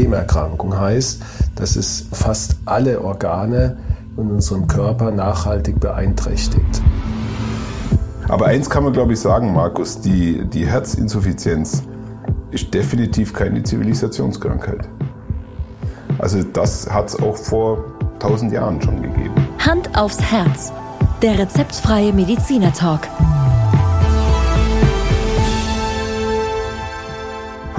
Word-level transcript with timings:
Systemerkrankung. 0.00 0.78
Heißt, 0.78 1.22
dass 1.56 1.76
es 1.76 2.06
fast 2.12 2.56
alle 2.64 3.02
Organe 3.02 3.76
in 4.16 4.30
unserem 4.30 4.66
Körper 4.66 5.10
nachhaltig 5.10 5.78
beeinträchtigt. 5.80 6.82
Aber 8.28 8.46
eins 8.46 8.70
kann 8.70 8.84
man, 8.84 8.92
glaube 8.92 9.12
ich, 9.12 9.20
sagen, 9.20 9.52
Markus, 9.52 10.00
die, 10.00 10.44
die 10.46 10.66
Herzinsuffizienz 10.66 11.82
ist 12.50 12.72
definitiv 12.72 13.32
keine 13.32 13.62
Zivilisationskrankheit. 13.62 14.88
Also 16.18 16.42
das 16.42 16.90
hat 16.90 17.08
es 17.08 17.20
auch 17.20 17.36
vor 17.36 17.84
tausend 18.18 18.52
Jahren 18.52 18.80
schon 18.80 19.02
gegeben. 19.02 19.34
Hand 19.58 19.96
aufs 19.96 20.20
Herz. 20.20 20.72
Der 21.22 21.38
rezeptfreie 21.38 22.12
Mediziner 22.12 22.72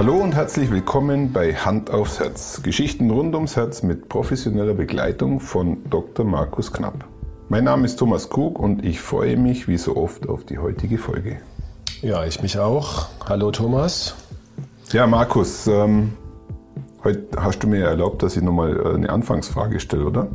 Hallo 0.04 0.16
und 0.16 0.34
herzlich 0.34 0.72
willkommen 0.72 1.32
bei 1.32 1.54
Hand 1.54 1.92
aufs 1.92 2.18
Herz. 2.18 2.60
Geschichten 2.64 3.08
rund 3.08 3.36
ums 3.36 3.54
Herz 3.54 3.84
mit 3.84 4.08
professioneller 4.08 4.74
Begleitung 4.74 5.38
von 5.38 5.88
Dr. 5.90 6.26
Markus 6.26 6.72
Knapp. 6.72 7.04
Mein 7.48 7.62
Name 7.62 7.84
ist 7.84 8.00
Thomas 8.00 8.28
Krug 8.28 8.58
und 8.58 8.84
ich 8.84 9.00
freue 9.00 9.36
mich 9.36 9.68
wie 9.68 9.78
so 9.78 9.96
oft 9.96 10.28
auf 10.28 10.42
die 10.42 10.58
heutige 10.58 10.98
Folge. 10.98 11.36
Ja, 12.00 12.24
ich 12.24 12.42
mich 12.42 12.58
auch. 12.58 13.10
Hallo 13.28 13.52
Thomas. 13.52 14.16
Ja, 14.90 15.06
Markus, 15.06 15.68
ähm, 15.68 16.14
heute 17.04 17.28
hast 17.36 17.60
du 17.60 17.68
mir 17.68 17.84
erlaubt, 17.84 18.24
dass 18.24 18.36
ich 18.36 18.42
nochmal 18.42 18.76
äh, 18.76 18.94
eine 18.96 19.08
Anfangsfrage 19.08 19.78
stelle, 19.78 20.04
oder? 20.04 20.26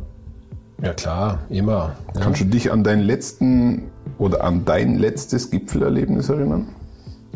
Ja 0.80 0.94
klar, 0.94 1.40
immer. 1.50 1.94
Ja. 2.14 2.22
Kannst 2.22 2.40
du 2.40 2.46
dich 2.46 2.72
an 2.72 2.84
deinen 2.84 3.02
letzten 3.02 3.90
oder 4.16 4.44
an 4.44 4.64
dein 4.64 4.96
letztes 4.96 5.50
Gipfelerlebnis 5.50 6.30
erinnern? 6.30 6.68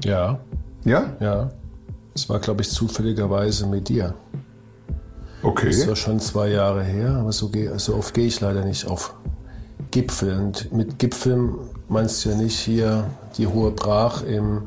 Ja. 0.02 0.38
Ja? 0.86 1.12
Ja. 1.20 1.50
Es 2.14 2.28
war, 2.28 2.38
glaube 2.40 2.62
ich, 2.62 2.70
zufälligerweise 2.70 3.66
mit 3.66 3.88
dir. 3.88 4.14
Okay. 5.42 5.66
Das 5.66 5.88
war 5.88 5.96
schon 5.96 6.20
zwei 6.20 6.48
Jahre 6.48 6.84
her, 6.84 7.16
aber 7.20 7.32
so, 7.32 7.50
so 7.76 7.96
oft 7.96 8.14
gehe 8.14 8.26
ich 8.26 8.40
leider 8.40 8.64
nicht 8.64 8.86
auf 8.86 9.14
Gipfel. 9.90 10.38
Und 10.38 10.72
mit 10.72 10.98
Gipfeln 10.98 11.54
meinst 11.88 12.24
du 12.24 12.30
ja 12.30 12.36
nicht 12.36 12.58
hier 12.58 13.04
die 13.36 13.46
Hohe 13.46 13.70
Brach 13.70 14.22
im 14.22 14.62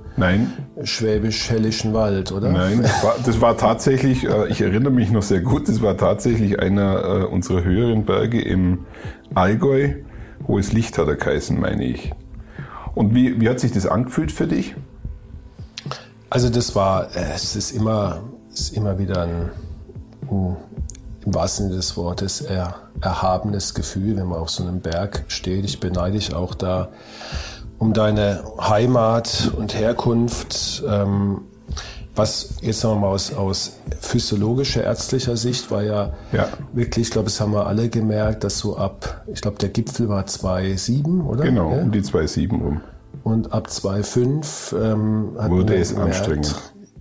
schwäbisch-hellischen 0.83 1.93
Wald, 1.93 2.31
oder? 2.31 2.51
Nein, 2.51 2.81
das 2.81 3.03
war, 3.03 3.15
das 3.25 3.41
war 3.41 3.57
tatsächlich, 3.57 4.25
äh, 4.25 4.47
ich 4.49 4.61
erinnere 4.61 4.91
mich 4.91 5.11
noch 5.11 5.23
sehr 5.23 5.41
gut, 5.41 5.69
das 5.69 5.81
war 5.81 5.97
tatsächlich 5.97 6.59
einer 6.59 7.21
äh, 7.21 7.23
unserer 7.25 7.63
höheren 7.63 8.05
Berge 8.05 8.41
im 8.41 8.85
Allgäu. 9.33 9.93
Hohes 10.47 10.73
Licht 10.73 10.97
hat 10.97 11.07
er 11.07 11.15
geheißen, 11.15 11.59
meine 11.59 11.85
ich. 11.85 12.11
Und 12.93 13.15
wie, 13.15 13.39
wie 13.39 13.49
hat 13.49 13.59
sich 13.59 13.71
das 13.71 13.87
angefühlt 13.87 14.31
für 14.31 14.47
dich? 14.47 14.75
Also 16.29 16.49
das 16.49 16.75
war, 16.75 17.07
es 17.15 17.55
ist 17.55 17.71
immer, 17.71 18.19
ist 18.53 18.75
immer 18.75 18.97
wieder 18.97 19.23
ein, 19.23 19.51
ein 20.29 20.57
im 21.25 21.33
wahrsten 21.33 21.65
Sinne 21.67 21.77
des 21.77 21.97
Wortes 21.97 22.41
er, 22.41 22.75
erhabenes 23.01 23.73
Gefühl, 23.73 24.15
wenn 24.17 24.27
man 24.27 24.39
auf 24.39 24.49
so 24.49 24.63
einem 24.63 24.79
Berg 24.79 25.25
steht. 25.27 25.65
Ich 25.65 25.79
beneide 25.79 26.13
dich 26.17 26.33
auch 26.35 26.53
da 26.53 26.89
um 27.79 27.93
deine 27.93 28.43
Heimat 28.59 29.51
und 29.57 29.73
Herkunft. 29.75 30.83
Ähm, 30.87 31.41
was 32.15 32.53
jetzt 32.61 32.79
sagen 32.79 32.95
wir 32.95 32.99
mal 33.01 33.07
aus, 33.09 33.33
aus 33.33 33.73
physiologischer, 33.99 34.83
ärztlicher 34.83 35.35
Sicht 35.35 35.69
war 35.69 35.83
ja, 35.83 36.13
Ja. 36.31 36.47
wirklich, 36.71 37.07
ich 37.07 37.11
glaube, 37.11 37.25
das 37.25 37.41
haben 37.41 37.51
wir 37.51 37.67
alle 37.67 37.89
gemerkt, 37.89 38.45
dass 38.45 38.57
so 38.59 38.77
ab, 38.77 39.23
ich 39.27 39.41
glaube, 39.41 39.57
der 39.57 39.67
Gipfel 39.69 40.07
war 40.07 40.23
2,7, 40.23 41.25
oder? 41.25 41.43
Genau, 41.43 41.71
Ja? 41.71 41.81
um 41.81 41.91
die 41.91 42.01
2,7 42.01 42.51
rum. 42.51 42.81
Und 43.25 43.53
ab 43.53 43.69
2,5 43.69 44.75
ähm, 44.79 45.35
hat 45.39 45.49
Wurde 45.49 45.73
man 45.73 45.81
es 45.81 45.89
gemerkt, 45.89 46.15
anstrengend. 46.15 46.55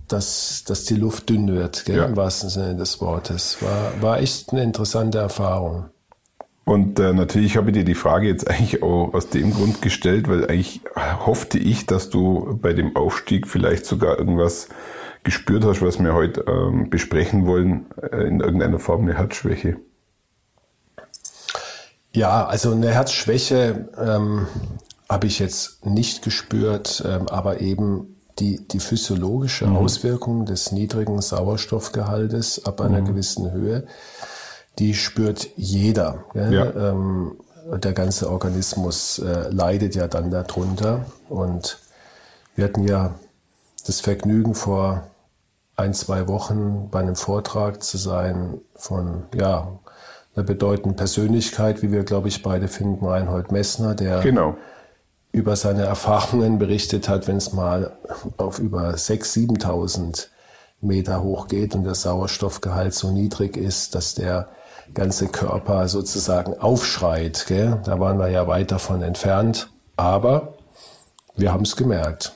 Dass, 0.07 0.63
dass 0.67 0.83
die 0.85 0.95
Luft 0.95 1.29
dünn 1.29 1.53
wird, 1.53 1.85
gell, 1.85 1.97
Ja. 1.97 2.05
im 2.05 2.17
wahrsten 2.17 2.49
Sinne 2.49 2.75
des 2.75 2.99
Wortes. 2.99 3.57
War, 3.61 4.01
war 4.01 4.19
echt 4.19 4.51
eine 4.51 4.63
interessante 4.63 5.19
Erfahrung. 5.19 5.85
Und 6.63 6.99
äh, 6.99 7.13
natürlich 7.13 7.57
habe 7.57 7.69
ich 7.69 7.75
dir 7.77 7.83
die 7.83 7.93
Frage 7.93 8.27
jetzt 8.27 8.47
eigentlich 8.49 8.81
auch 8.81 9.13
aus 9.13 9.29
dem 9.29 9.53
Grund 9.53 9.83
gestellt, 9.83 10.27
weil 10.27 10.47
eigentlich 10.47 10.81
hoffte 10.95 11.59
ich, 11.59 11.85
dass 11.85 12.09
du 12.09 12.57
bei 12.59 12.73
dem 12.73 12.95
Aufstieg 12.95 13.47
vielleicht 13.47 13.85
sogar 13.85 14.17
irgendwas 14.17 14.69
gespürt 15.23 15.63
hast, 15.63 15.83
was 15.83 15.99
wir 15.99 16.15
heute 16.15 16.43
ähm, 16.47 16.89
besprechen 16.89 17.45
wollen, 17.45 17.85
äh, 18.01 18.23
in 18.27 18.39
irgendeiner 18.39 18.79
Form 18.79 19.01
eine 19.03 19.15
Herzschwäche. 19.15 19.77
Ja, 22.13 22.47
also 22.47 22.71
eine 22.71 22.89
Herzschwäche 22.91 23.89
ähm, 24.03 24.47
habe 25.09 25.27
ich 25.27 25.39
jetzt 25.39 25.85
nicht 25.85 26.23
gespürt, 26.23 27.03
ähm, 27.05 27.27
aber 27.27 27.61
eben 27.61 28.15
die, 28.39 28.67
die 28.67 28.79
physiologische 28.79 29.69
Auswirkung 29.69 30.45
des 30.45 30.71
niedrigen 30.71 31.21
Sauerstoffgehaltes 31.21 32.65
ab 32.65 32.81
einer 32.81 33.01
gewissen 33.01 33.51
Höhe, 33.51 33.85
die 34.77 34.93
spürt 34.93 35.47
jeder. 35.55 36.25
Gell? 36.33 36.53
Ja. 36.53 36.91
Ähm, 36.91 37.37
der 37.73 37.93
ganze 37.93 38.29
Organismus 38.29 39.19
äh, 39.19 39.49
leidet 39.49 39.95
ja 39.95 40.07
dann 40.07 40.31
darunter. 40.31 41.05
Und 41.29 41.79
wir 42.55 42.65
hatten 42.65 42.83
ja 42.83 43.15
das 43.87 44.01
Vergnügen 44.01 44.53
vor 44.53 45.07
ein, 45.75 45.93
zwei 45.93 46.27
Wochen 46.27 46.89
bei 46.91 46.99
einem 46.99 47.15
Vortrag 47.15 47.83
zu 47.83 47.97
sein 47.97 48.59
von 48.75 49.23
ja, 49.33 49.79
einer 50.35 50.45
bedeutenden 50.45 50.95
Persönlichkeit, 50.95 51.81
wie 51.81 51.91
wir, 51.91 52.03
glaube 52.03 52.27
ich, 52.27 52.43
beide 52.43 52.67
finden, 52.67 53.05
Reinhold 53.05 53.51
Messner, 53.51 53.95
der 53.95 54.19
Genau. 54.21 54.55
Über 55.35 55.57
seine 55.57 55.83
Erfahrungen 55.83 56.59
berichtet 56.59 57.09
hat, 57.09 57.27
wenn 57.27 57.37
es 57.37 57.51
mal 57.51 57.97
auf 58.37 58.59
über 58.59 58.91
6.000, 58.91 59.59
7.000 59.59 60.27
Meter 60.79 61.21
hochgeht 61.21 61.75
und 61.75 61.83
der 61.83 61.93
Sauerstoffgehalt 61.95 62.93
so 62.93 63.11
niedrig 63.11 63.57
ist, 63.57 63.95
dass 63.95 64.15
der 64.15 64.47
ganze 64.93 65.27
Körper 65.27 65.89
sozusagen 65.89 66.53
aufschreit. 66.53 67.45
Gell? 67.47 67.81
Da 67.83 67.99
waren 67.99 68.17
wir 68.17 68.29
ja 68.29 68.47
weit 68.47 68.71
davon 68.71 69.01
entfernt, 69.01 69.69
aber 69.97 70.53
wir 71.35 71.51
haben 71.51 71.63
es 71.63 71.75
gemerkt. 71.75 72.33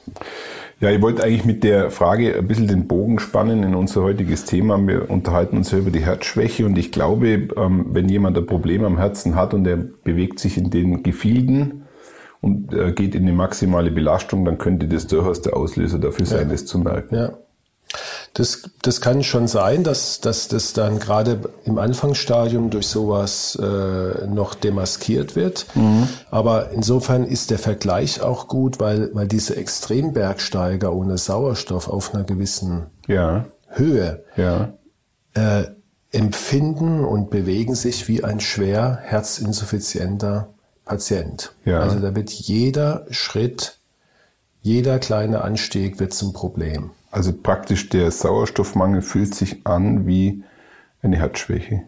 Ja, 0.81 0.89
ich 0.89 1.01
wollte 1.01 1.23
eigentlich 1.23 1.45
mit 1.45 1.63
der 1.63 1.91
Frage 1.91 2.35
ein 2.35 2.47
bisschen 2.47 2.67
den 2.67 2.87
Bogen 2.87 3.19
spannen 3.19 3.63
in 3.63 3.75
unser 3.75 4.01
heutiges 4.01 4.45
Thema. 4.45 4.77
Wir 4.77 5.09
unterhalten 5.09 5.57
uns 5.57 5.71
ja 5.71 5.77
über 5.77 5.91
die 5.91 6.05
Herzschwäche 6.05 6.65
und 6.65 6.77
ich 6.77 6.91
glaube, 6.91 7.49
ähm, 7.55 7.87
wenn 7.91 8.09
jemand 8.09 8.37
ein 8.37 8.45
Problem 8.45 8.83
am 8.83 8.97
Herzen 8.97 9.35
hat 9.35 9.53
und 9.53 9.65
er 9.67 9.77
bewegt 9.77 10.39
sich 10.39 10.57
in 10.57 10.69
den 10.69 11.03
Gefilden 11.03 11.85
und 12.41 12.73
äh, 12.73 12.91
geht 12.93 13.15
in 13.15 13.25
die 13.25 13.31
maximale 13.31 13.91
Belastung, 13.91 14.45
dann 14.45 14.57
könnte 14.57 14.87
das 14.87 15.07
durchaus 15.07 15.41
der 15.41 15.57
Auslöser 15.57 15.99
dafür 15.99 16.25
sein, 16.25 16.49
das 16.49 16.65
zu 16.65 16.79
merken. 16.79 17.15
Ja. 17.15 17.33
Das, 18.35 18.69
das 18.83 19.01
kann 19.01 19.23
schon 19.23 19.47
sein, 19.47 19.83
dass, 19.83 20.21
dass 20.21 20.47
das 20.47 20.73
dann 20.73 20.99
gerade 20.99 21.39
im 21.65 21.79
Anfangsstadium 21.79 22.69
durch 22.69 22.87
sowas 22.87 23.57
äh, 23.59 24.27
noch 24.27 24.53
demaskiert 24.53 25.35
wird. 25.35 25.65
Aber 26.29 26.69
insofern 26.69 27.23
ist 27.23 27.49
der 27.49 27.57
Vergleich 27.57 28.21
auch 28.21 28.47
gut, 28.47 28.79
weil, 28.79 29.09
weil 29.13 29.27
diese 29.27 29.55
Extrembergsteiger 29.55 30.93
ohne 30.93 31.17
Sauerstoff 31.17 31.89
auf 31.89 32.13
einer 32.13 32.23
gewissen 32.23 32.85
Ja, 33.07 33.45
Höhe 33.67 34.23
ja, 34.37 34.73
äh, 35.33 35.63
empfinden 36.11 37.03
und 37.03 37.31
bewegen 37.31 37.75
sich 37.75 38.07
wie 38.07 38.23
ein 38.23 38.39
schwer 38.39 38.99
herzinsuffizienter 39.01 40.49
Patient. 40.89 41.53
Ja. 41.65 41.79
Also 41.79 41.99
da 41.99 42.15
wird 42.15 42.31
jeder 42.31 43.05
Schritt, 43.11 43.77
jeder 44.61 44.99
kleine 44.99 45.41
Anstieg 45.43 45.99
wird 45.99 46.13
zum 46.13 46.33
Problem. 46.33 46.89
Also 47.11 47.31
praktisch 47.31 47.89
der 47.89 48.11
Sauerstoffmangel 48.11 49.01
fühlt 49.01 49.33
sich 49.35 49.65
an 49.65 50.05
wie 50.05 50.43
eine 51.01 51.17
Herzschwäche. 51.17 51.83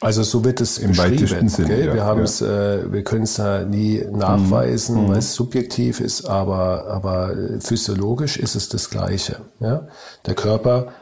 Also 0.00 0.22
so 0.22 0.44
wird 0.44 0.60
es 0.60 0.78
Im 0.78 0.96
weitesten 0.96 1.18
beschrieben. 1.18 1.48
Sinne, 1.48 1.68
gell? 1.68 1.86
ja, 1.86 1.94
wir 1.94 2.04
haben 2.04 2.24
ja. 2.24 2.74
äh, 2.74 2.92
wir 2.92 3.02
können 3.02 3.24
es 3.24 3.36
ja 3.36 3.64
nie 3.64 4.04
nachweisen, 4.12 5.08
weil 5.08 5.18
es 5.18 5.34
subjektiv 5.34 6.00
ist, 6.00 6.24
aber 6.24 6.86
aber 6.86 7.36
äh, 7.36 7.60
physiologisch 7.60 8.36
ist 8.36 8.54
es 8.54 8.68
das 8.68 8.90
Gleiche. 8.90 9.40
Ja? 9.58 9.88
Der 10.24 10.34
Körper 10.34 10.92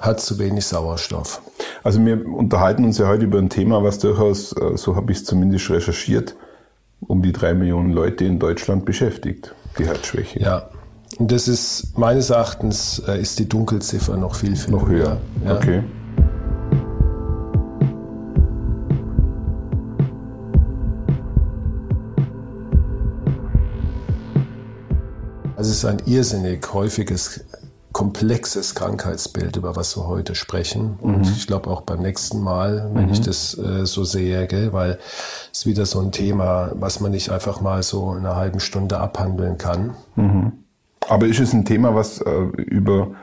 hat 0.00 0.20
zu 0.20 0.38
wenig 0.38 0.66
Sauerstoff. 0.66 1.42
Also 1.82 2.04
wir 2.04 2.26
unterhalten 2.26 2.84
uns 2.84 2.98
ja 2.98 3.08
heute 3.08 3.24
über 3.24 3.38
ein 3.38 3.50
Thema, 3.50 3.82
was 3.82 3.98
durchaus, 3.98 4.52
äh, 4.52 4.76
so 4.76 4.96
habe 4.96 5.12
ich 5.12 5.18
es 5.18 5.24
zumindest 5.24 5.70
recherchiert, 5.70 6.34
um 7.00 7.22
die 7.22 7.32
drei 7.32 7.54
Millionen 7.54 7.92
Leute 7.92 8.24
in 8.24 8.38
Deutschland 8.38 8.84
beschäftigt, 8.84 9.54
die 9.78 9.86
Herzschwäche. 9.86 10.40
Ja. 10.40 10.70
Und 11.18 11.32
das 11.32 11.48
ist 11.48 11.96
meines 11.96 12.30
Erachtens 12.30 13.02
äh, 13.06 13.20
ist 13.20 13.38
die 13.38 13.48
Dunkelziffer 13.48 14.16
noch 14.16 14.34
viel 14.34 14.56
viel 14.56 14.72
Noch 14.72 14.88
höher. 14.88 15.18
Ja? 15.44 15.56
Okay. 15.56 15.82
Also 25.56 25.72
es 25.72 25.78
ist 25.78 25.84
ein 25.86 26.00
irrsinnig 26.06 26.72
häufiges, 26.72 27.40
komplexes 27.98 28.76
Krankheitsbild, 28.76 29.56
über 29.56 29.74
was 29.74 29.96
wir 29.96 30.06
heute 30.06 30.36
sprechen. 30.36 31.00
Und 31.00 31.26
ich 31.26 31.48
glaube 31.48 31.68
auch 31.68 31.80
beim 31.80 31.98
nächsten 31.98 32.40
Mal, 32.40 32.88
wenn 32.94 33.10
ich 33.10 33.20
das 33.20 33.58
äh, 33.58 33.86
so 33.86 34.04
sehe, 34.04 34.46
gell, 34.46 34.72
weil 34.72 35.00
es 35.52 35.60
ist 35.60 35.66
wieder 35.66 35.84
so 35.84 35.98
ein 35.98 36.12
Thema, 36.12 36.70
was 36.74 37.00
man 37.00 37.10
nicht 37.10 37.30
einfach 37.30 37.60
mal 37.60 37.82
so 37.82 38.12
in 38.12 38.18
einer 38.18 38.36
halben 38.36 38.60
Stunde 38.60 39.00
abhandeln 39.00 39.58
kann. 39.58 39.94
Aber 41.08 41.26
ist 41.26 41.40
es 41.40 41.52
ein 41.52 41.64
Thema, 41.64 41.92
was 41.96 42.20
äh, 42.20 42.30
über 42.30 43.16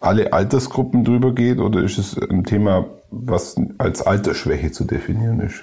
alle 0.00 0.32
Altersgruppen 0.32 1.04
drüber 1.04 1.34
geht 1.34 1.58
oder 1.58 1.82
ist 1.82 1.98
es 1.98 2.16
ein 2.16 2.44
Thema, 2.44 2.86
was 3.10 3.56
als 3.76 4.00
Altersschwäche 4.00 4.72
zu 4.72 4.84
definieren 4.84 5.40
ist? 5.40 5.62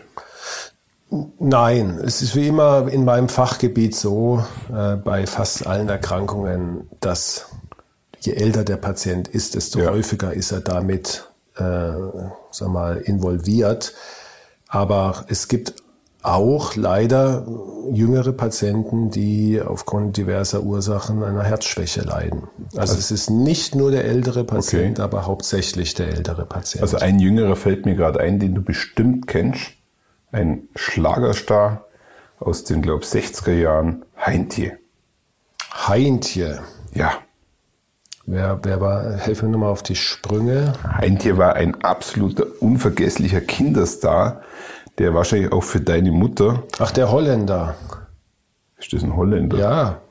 Nein, 1.39 1.99
es 2.03 2.21
ist 2.21 2.35
wie 2.35 2.49
immer 2.49 2.87
in 2.87 3.03
meinem 3.03 3.29
Fachgebiet 3.29 3.95
so, 3.95 4.43
äh, 4.71 4.95
bei 4.95 5.25
fast 5.25 5.65
allen 5.65 5.89
Erkrankungen, 5.89 6.87
dass 6.99 7.47
je 8.27 8.33
älter 8.33 8.63
der 8.63 8.77
Patient 8.77 9.27
ist, 9.27 9.55
desto 9.55 9.79
ja. 9.79 9.91
häufiger 9.91 10.33
ist 10.33 10.51
er 10.51 10.61
damit 10.61 11.27
äh, 11.55 11.91
sag 12.51 12.69
mal, 12.69 12.97
involviert. 12.97 13.93
Aber 14.67 15.25
es 15.29 15.47
gibt 15.47 15.75
auch 16.23 16.75
leider 16.75 17.47
jüngere 17.91 18.33
Patienten, 18.33 19.11
die 19.11 19.61
aufgrund 19.61 20.17
diverser 20.17 20.63
Ursachen 20.63 21.23
einer 21.23 21.43
Herzschwäche 21.43 22.01
leiden. 22.01 22.43
Also, 22.71 22.79
also 22.79 22.93
es 22.95 23.11
ist 23.11 23.29
nicht 23.29 23.75
nur 23.75 23.91
der 23.91 24.03
ältere 24.05 24.43
Patient, 24.43 24.99
okay. 24.99 25.01
aber 25.01 25.25
hauptsächlich 25.25 25.93
der 25.93 26.09
ältere 26.09 26.45
Patient. 26.45 26.81
Also 26.81 26.97
ein 26.97 27.19
jüngerer 27.19 27.55
fällt 27.55 27.85
mir 27.85 27.95
gerade 27.95 28.19
ein, 28.19 28.39
den 28.39 28.55
du 28.55 28.61
bestimmt 28.61 29.27
kennst. 29.27 29.71
Ein 30.31 30.67
Schlagerstar 30.75 31.85
aus 32.39 32.65
den, 32.65 32.81
glaube 32.81 33.03
ich, 33.03 33.09
60er 33.09 33.53
Jahren, 33.53 34.03
Heintje. 34.17 34.77
Heintje. 35.87 36.59
Ja. 36.93 37.13
Wer, 38.29 38.59
wer 38.61 38.81
war, 38.81 39.13
helf 39.13 39.41
mir 39.41 39.47
nochmal 39.47 39.69
auf 39.69 39.83
die 39.83 39.95
Sprünge. 39.95 40.73
Heintje 40.83 41.37
war 41.37 41.55
ein 41.55 41.81
absoluter 41.81 42.45
unvergesslicher 42.59 43.39
Kinderstar, 43.39 44.41
der 44.97 45.13
wahrscheinlich 45.13 45.53
auch 45.53 45.63
für 45.63 45.79
deine 45.79 46.11
Mutter. 46.11 46.63
Ach, 46.77 46.91
der 46.91 47.09
Holländer. 47.09 47.75
Ist 48.77 48.91
das 48.91 49.01
ein 49.03 49.15
Holländer? 49.15 49.57
Ja. 49.57 50.01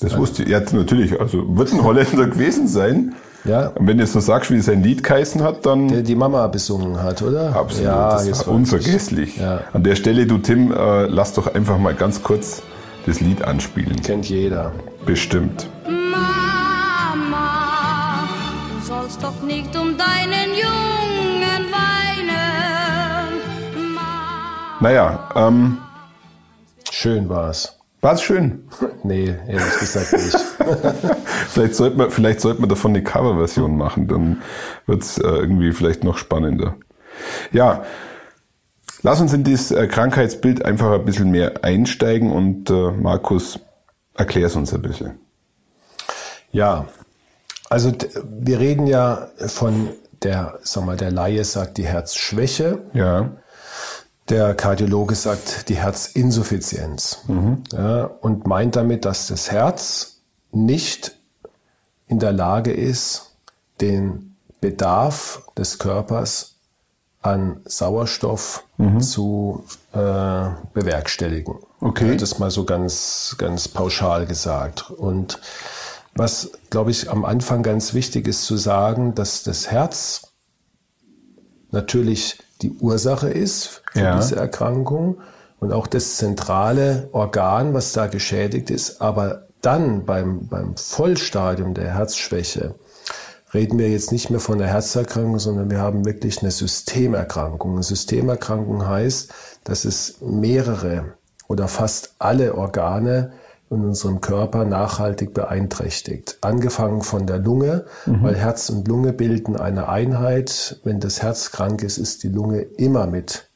Das 0.00 0.14
wusste 0.18 0.42
ich, 0.42 0.50
ja, 0.50 0.60
natürlich, 0.60 1.18
also 1.18 1.56
wird 1.56 1.72
ein 1.72 1.82
Holländer 1.82 2.26
gewesen 2.30 2.68
sein. 2.68 3.14
Ja. 3.44 3.68
Und 3.68 3.86
wenn 3.86 3.96
du 3.96 4.04
jetzt 4.04 4.14
noch 4.14 4.20
sagst, 4.20 4.50
wie 4.50 4.60
sein 4.60 4.82
Lied 4.82 5.02
geheißen 5.02 5.42
hat, 5.42 5.64
dann. 5.64 5.88
Der 5.88 6.02
die 6.02 6.14
Mama 6.14 6.46
besungen 6.48 7.02
hat, 7.02 7.22
oder? 7.22 7.56
Absolut. 7.56 7.86
Ja, 7.86 8.22
das 8.22 8.46
war 8.46 8.54
unvergesslich. 8.54 9.38
Ja. 9.38 9.62
An 9.72 9.82
der 9.82 9.96
Stelle, 9.96 10.26
du 10.26 10.36
Tim, 10.36 10.70
äh, 10.70 11.06
lass 11.06 11.32
doch 11.32 11.54
einfach 11.54 11.78
mal 11.78 11.94
ganz 11.94 12.22
kurz 12.22 12.62
das 13.06 13.20
Lied 13.20 13.42
anspielen. 13.42 14.02
Kennt 14.02 14.28
jeder. 14.28 14.72
Bestimmt. 15.06 15.68
Naja, 24.82 25.28
ähm. 25.36 25.78
Schön 26.90 27.28
war's. 27.28 27.78
War 28.00 28.14
es 28.14 28.22
schön? 28.22 28.68
nee, 29.04 29.32
ehrlich 29.46 29.78
gesagt 29.78 30.12
nicht. 30.12 30.36
vielleicht 31.50 31.76
sollte 31.76 31.96
man, 31.96 32.10
vielleicht 32.10 32.40
sollte 32.40 32.60
man 32.60 32.68
davon 32.68 32.90
eine 32.90 33.04
Coverversion 33.04 33.76
machen, 33.76 34.08
dann 34.08 34.42
wird's 34.86 35.18
äh, 35.18 35.28
irgendwie 35.28 35.70
vielleicht 35.72 36.02
noch 36.02 36.18
spannender. 36.18 36.74
Ja, 37.52 37.84
lass 39.02 39.20
uns 39.20 39.32
in 39.32 39.44
dieses 39.44 39.70
äh, 39.70 39.86
Krankheitsbild 39.86 40.64
einfach 40.64 40.90
ein 40.90 41.04
bisschen 41.04 41.30
mehr 41.30 41.62
einsteigen 41.62 42.32
und 42.32 42.68
äh, 42.68 42.90
Markus, 42.90 43.60
erklär 44.14 44.48
es 44.48 44.56
uns 44.56 44.74
ein 44.74 44.82
bisschen. 44.82 45.20
Ja, 46.50 46.86
also 47.70 47.92
wir 48.24 48.58
reden 48.58 48.88
ja 48.88 49.28
von 49.46 49.90
der, 50.24 50.58
sag 50.62 50.84
mal, 50.84 50.96
der 50.96 51.12
Laie 51.12 51.44
sagt 51.44 51.78
die 51.78 51.86
Herzschwäche. 51.86 52.80
Ja. 52.94 53.30
Der 54.28 54.54
Kardiologe 54.54 55.14
sagt 55.14 55.68
die 55.68 55.76
Herzinsuffizienz. 55.76 57.18
Mhm. 57.26 57.64
Ja, 57.72 58.04
und 58.04 58.46
meint 58.46 58.76
damit, 58.76 59.04
dass 59.04 59.26
das 59.26 59.50
Herz 59.50 60.20
nicht 60.52 61.16
in 62.06 62.18
der 62.18 62.32
Lage 62.32 62.72
ist, 62.72 63.32
den 63.80 64.36
Bedarf 64.60 65.42
des 65.56 65.78
Körpers 65.78 66.54
an 67.20 67.60
Sauerstoff 67.64 68.64
mhm. 68.76 69.00
zu 69.00 69.64
äh, 69.92 70.48
bewerkstelligen. 70.72 71.54
Okay. 71.80 72.10
Ja, 72.10 72.14
das 72.16 72.38
mal 72.38 72.50
so 72.50 72.64
ganz, 72.64 73.36
ganz 73.38 73.68
pauschal 73.68 74.26
gesagt. 74.26 74.90
Und 74.90 75.40
was, 76.14 76.50
glaube 76.70 76.90
ich, 76.90 77.10
am 77.10 77.24
Anfang 77.24 77.62
ganz 77.62 77.94
wichtig 77.94 78.28
ist 78.28 78.44
zu 78.44 78.56
sagen, 78.56 79.14
dass 79.14 79.42
das 79.42 79.70
Herz 79.70 80.32
natürlich 81.70 82.38
die 82.62 82.70
Ursache 82.70 83.28
ist 83.28 83.82
für 83.92 84.00
ja. 84.00 84.16
diese 84.16 84.36
Erkrankung 84.36 85.18
und 85.60 85.72
auch 85.72 85.86
das 85.86 86.16
zentrale 86.16 87.08
Organ, 87.12 87.74
was 87.74 87.92
da 87.92 88.06
geschädigt 88.06 88.70
ist. 88.70 89.00
Aber 89.00 89.46
dann 89.60 90.04
beim, 90.04 90.48
beim 90.48 90.76
Vollstadium 90.76 91.74
der 91.74 91.94
Herzschwäche 91.94 92.74
reden 93.54 93.78
wir 93.78 93.88
jetzt 93.90 94.12
nicht 94.12 94.30
mehr 94.30 94.40
von 94.40 94.58
der 94.58 94.68
Herzerkrankung, 94.68 95.38
sondern 95.38 95.70
wir 95.70 95.78
haben 95.78 96.04
wirklich 96.04 96.40
eine 96.42 96.50
Systemerkrankung. 96.50 97.74
Eine 97.74 97.82
Systemerkrankung 97.82 98.86
heißt, 98.86 99.32
dass 99.64 99.84
es 99.84 100.16
mehrere 100.20 101.14
oder 101.48 101.68
fast 101.68 102.14
alle 102.18 102.54
Organe 102.54 103.32
in 103.72 103.84
unserem 103.84 104.20
Körper 104.20 104.64
nachhaltig 104.64 105.34
beeinträchtigt. 105.34 106.38
Angefangen 106.40 107.02
von 107.02 107.26
der 107.26 107.38
Lunge, 107.38 107.86
mhm. 108.06 108.22
weil 108.22 108.36
Herz 108.36 108.70
und 108.70 108.86
Lunge 108.86 109.12
bilden 109.12 109.56
eine 109.56 109.88
Einheit. 109.88 110.80
Wenn 110.84 111.00
das 111.00 111.22
Herz 111.22 111.50
krank 111.50 111.82
ist, 111.82 111.98
ist 111.98 112.22
die 112.22 112.28
Lunge 112.28 112.60
immer 112.60 113.06
mit 113.06 113.48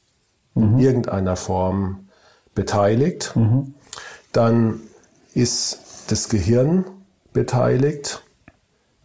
mhm. 0.55 0.63
in 0.63 0.79
irgendeiner 0.79 1.37
Form 1.37 2.09
beteiligt. 2.55 3.33
Mhm. 3.37 3.75
Dann 4.33 4.81
ist 5.35 5.79
das 6.09 6.29
Gehirn 6.29 6.85
beteiligt 7.33 8.23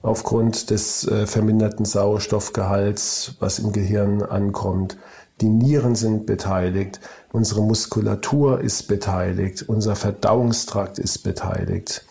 aufgrund 0.01 0.69
des 0.69 1.07
äh, 1.07 1.27
verminderten 1.27 1.85
Sauerstoffgehalts, 1.85 3.35
was 3.39 3.59
im 3.59 3.71
Gehirn 3.71 4.23
ankommt. 4.23 4.97
Die 5.41 5.49
Nieren 5.49 5.95
sind 5.95 6.25
beteiligt, 6.25 6.99
unsere 7.31 7.61
Muskulatur 7.61 8.61
ist 8.61 8.87
beteiligt, 8.87 9.63
unser 9.67 9.95
Verdauungstrakt 9.95 10.99
ist 10.99 11.19
beteiligt, 11.23 12.05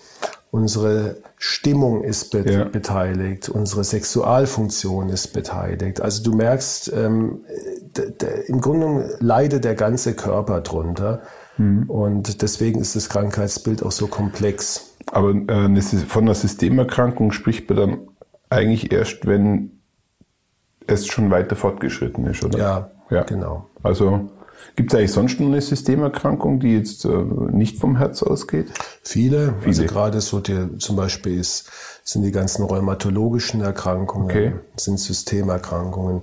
unsere 0.50 1.17
Stimmung 1.37 2.03
ist 2.03 2.32
be 2.32 2.44
ja. 2.50 2.65
beteiligt, 2.65 3.49
unsere 3.49 3.85
Sexualfunktion 3.85 5.09
ist 5.09 5.32
beteiligt. 5.32 6.03
Also 6.03 6.23
du 6.23 6.35
merkst, 6.35 6.93
ähm, 6.93 7.44
im 8.47 8.61
Grunde 8.61 9.17
leidet 9.21 9.65
der 9.65 9.75
ganze 9.75 10.15
Körper 10.15 10.61
drunter. 10.61 11.23
Mhm. 11.56 11.88
Und 11.88 12.43
deswegen 12.43 12.81
ist 12.81 12.97
das 12.97 13.09
Krankheitsbild 13.09 13.83
auch 13.83 13.93
so 13.93 14.07
komplex. 14.07 14.95
Aber 15.07 15.31
äh, 15.31 15.81
von 15.81 16.25
einer 16.25 16.35
Systemerkrankung 16.35 17.33
spricht 17.33 17.69
man 17.71 17.78
dann 17.78 17.99
eigentlich 18.50 18.93
erst, 18.93 19.26
wenn 19.26 19.81
es 20.87 21.07
schon 21.07 21.31
weiter 21.31 21.57
fortgeschritten 21.57 22.26
ist, 22.26 22.45
oder? 22.45 22.59
Ja, 22.59 22.90
ja. 23.11 23.23
Genau. 23.25 23.67
Also 23.83 24.29
gibt 24.76 24.93
es 24.93 24.99
eigentlich 24.99 25.12
sonst 25.12 25.40
noch 25.40 25.49
eine 25.49 25.61
Systemerkrankung, 25.61 26.61
die 26.61 26.75
jetzt 26.75 27.05
äh, 27.05 27.09
nicht 27.09 27.79
vom 27.79 27.97
Herz 27.97 28.23
ausgeht? 28.23 28.69
Viele. 29.02 29.55
Viele. 29.61 29.67
Also 29.67 29.85
gerade 29.85 30.21
so 30.21 30.40
die, 30.40 30.79
zum 30.79 30.97
Beispiel 30.97 31.38
ist, 31.38 31.71
sind 32.05 32.23
die 32.23 32.33
ganzen 32.33 32.64
rheumatologischen 32.64 33.61
Erkrankungen, 33.61 34.26
okay. 34.26 34.52
sind 34.76 34.99
Systemerkrankungen. 34.99 36.23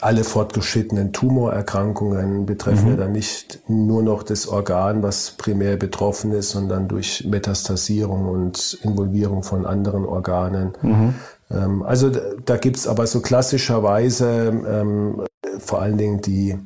Alle 0.00 0.24
fortgeschrittenen 0.24 1.12
Tumorerkrankungen 1.12 2.44
betreffen 2.44 2.86
mhm. 2.86 2.90
ja 2.90 2.96
dann 2.96 3.12
nicht 3.12 3.60
nur 3.68 4.02
noch 4.02 4.22
das 4.22 4.48
Organ, 4.48 5.02
was 5.02 5.30
primär 5.32 5.76
betroffen 5.76 6.32
ist, 6.32 6.50
sondern 6.50 6.88
durch 6.88 7.24
Metastasierung 7.24 8.26
und 8.28 8.78
Involvierung 8.82 9.42
von 9.42 9.64
anderen 9.64 10.04
Organen. 10.04 10.72
Mhm. 10.82 11.14
Ähm, 11.50 11.82
also 11.82 12.10
da 12.10 12.56
gibt's 12.56 12.86
aber 12.86 13.06
so 13.06 13.20
klassischerweise 13.20 14.62
ähm, 14.66 15.26
vor 15.58 15.80
allen 15.80 15.98
Dingen 15.98 16.20
die 16.20 16.58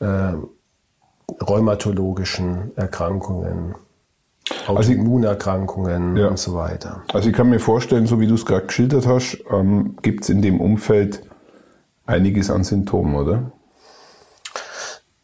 äh, 0.00 0.34
rheumatologischen 1.42 2.76
Erkrankungen, 2.76 3.74
Autoimmunerkrankungen 4.66 6.10
also, 6.10 6.22
ja. 6.22 6.28
und 6.28 6.38
so 6.38 6.54
weiter. 6.54 7.02
Also 7.12 7.28
ich 7.28 7.34
kann 7.34 7.50
mir 7.50 7.60
vorstellen, 7.60 8.06
so 8.06 8.18
wie 8.20 8.26
du 8.26 8.34
es 8.34 8.46
gerade 8.46 8.66
geschildert 8.66 9.06
hast, 9.06 9.38
ähm, 9.50 9.96
gibt 10.02 10.28
in 10.28 10.42
dem 10.42 10.60
Umfeld 10.60 11.22
einiges 12.06 12.50
an 12.50 12.64
Symptomen, 12.64 13.14
oder? 13.14 13.52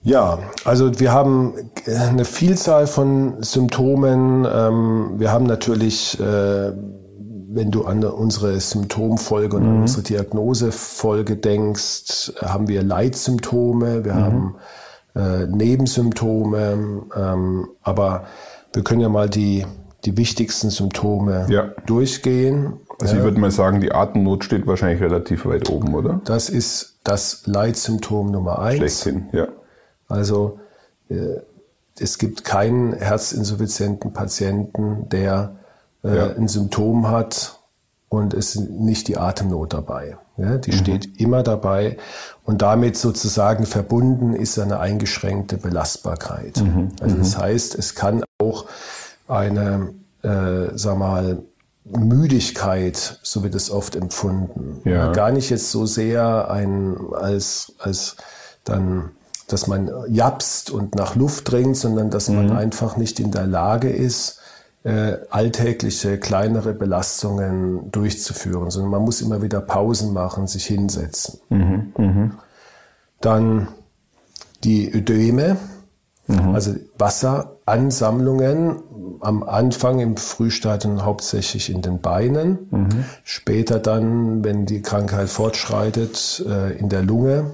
Ja, 0.03 0.39
also 0.67 1.01
wir 1.01 1.13
haben 1.13 1.55
eine 1.87 2.27
Vielzahl 2.27 2.87
von 2.87 3.43
Symptomen. 3.43 4.45
Ähm, 4.45 5.15
wir 5.17 5.33
haben 5.33 5.47
natürlich 5.47 6.21
äh, 6.21 6.73
wenn 7.55 7.71
du 7.71 7.85
an 7.85 8.05
unsere 8.05 8.59
Symptomfolge 8.59 9.57
und 9.57 9.69
mhm. 9.69 9.81
unsere 9.83 10.03
Diagnosefolge 10.03 11.37
denkst, 11.37 12.33
haben 12.41 12.69
wir 12.69 12.83
Leitsymptome, 12.83 14.05
wir 14.05 14.15
mhm. 14.15 14.21
haben 14.21 14.55
äh, 15.15 15.47
Nebensymptome, 15.47 17.07
ähm, 17.17 17.69
aber 17.83 18.25
wir 18.73 18.83
können 18.83 19.01
ja 19.01 19.09
mal 19.09 19.31
die, 19.31 19.65
die 20.05 20.17
wichtigsten 20.17 20.71
Symptome 20.71 21.47
ja. 21.49 21.73
durchgehen. 21.87 22.75
Also 23.01 23.17
ich 23.17 23.23
würde 23.23 23.39
mal 23.39 23.51
sagen, 23.51 23.81
die 23.81 23.93
Atemnot 23.93 24.45
steht 24.45 24.67
wahrscheinlich 24.67 25.01
relativ 25.01 25.47
weit 25.47 25.71
oben, 25.71 25.95
oder? 25.95 26.21
Das 26.25 26.49
ist 26.49 26.99
das 27.05 27.47
Leitsymptom 27.47 28.31
Nummer 28.31 28.59
eins. 28.59 28.79
Schlechthin, 28.79 29.29
ja. 29.33 29.49
Also 30.09 30.59
äh, 31.09 31.41
es 31.99 32.19
gibt 32.19 32.45
keinen 32.45 32.93
herzinsuffizienten 32.93 34.13
Patienten, 34.13 35.09
der 35.09 35.57
äh, 36.05 36.17
ja. 36.17 36.27
ein 36.37 36.49
Symptom 36.49 37.09
hat 37.09 37.59
und 38.09 38.35
es 38.35 38.55
ist 38.55 38.71
nicht 38.71 39.09
die 39.09 39.17
Atemnot 39.17 39.73
dabei. 39.73 40.19
Ja, 40.37 40.59
die 40.59 40.73
steht 40.73 41.21
immer 41.21 41.45
dabei 41.45 41.97
und 42.45 42.61
damit 42.61 42.97
sozusagen 42.97 43.67
verbunden 43.67 44.35
ist 44.35 44.59
eine 44.59 44.81
eingeschränkte 44.81 45.59
Belastbarkeit. 45.59 46.61
Also 47.01 47.17
das 47.17 47.39
heißt, 47.39 47.77
es 47.77 47.95
kann 47.95 48.25
auch 48.39 48.67
eine, 49.29 49.95
äh, 50.23 50.77
sag 50.77 50.99
mal, 50.99 51.43
Müdigkeit, 51.85 53.21
so 53.23 53.45
wird 53.45 53.55
es 53.55 53.71
oft 53.71 53.95
empfunden. 53.95 54.81
Ja. 54.85 55.13
Gar 55.13 55.31
nicht 55.31 55.51
jetzt 55.51 55.71
so 55.71 55.87
sehr 55.87 56.51
ein 56.51 56.97
als 57.15 57.75
als 57.79 58.17
dann 58.65 59.11
dass 59.47 59.67
man 59.67 59.91
japst 60.09 60.71
und 60.71 60.95
nach 60.95 61.15
Luft 61.17 61.51
dringt, 61.51 61.77
sondern 61.77 62.11
dass 62.11 62.31
man 62.31 62.51
einfach 62.51 62.97
nicht 62.97 63.21
in 63.21 63.31
der 63.31 63.47
Lage 63.47 63.91
ist, 63.91 64.41
äh, 64.85 65.17
alltägliche 65.31 66.19
kleinere 66.19 66.75
Belastungen 66.75 67.91
durchzuführen, 67.91 68.71
sondern 68.71 68.91
man 68.91 69.03
muss 69.03 69.23
immer 69.23 69.43
wieder 69.43 69.61
Pausen 69.61 70.13
machen, 70.13 70.47
sich 70.47 70.67
hinsetzen. 70.67 71.41
Dann 73.21 73.69
die 74.63 74.95
Ödeme, 74.95 75.57
also 76.27 76.75
Wasseransammlungen 76.99 78.77
am 79.21 79.43
Anfang 79.43 80.01
im 80.01 80.17
Frühstadium 80.17 81.05
hauptsächlich 81.05 81.71
in 81.71 81.81
den 81.81 82.01
Beinen, 82.01 82.59
später 83.25 83.79
dann, 83.79 84.45
wenn 84.45 84.67
die 84.67 84.83
Krankheit 84.83 85.29
fortschreitet, 85.31 86.45
äh, 86.47 86.77
in 86.79 86.89
der 86.89 87.03
Lunge. 87.03 87.53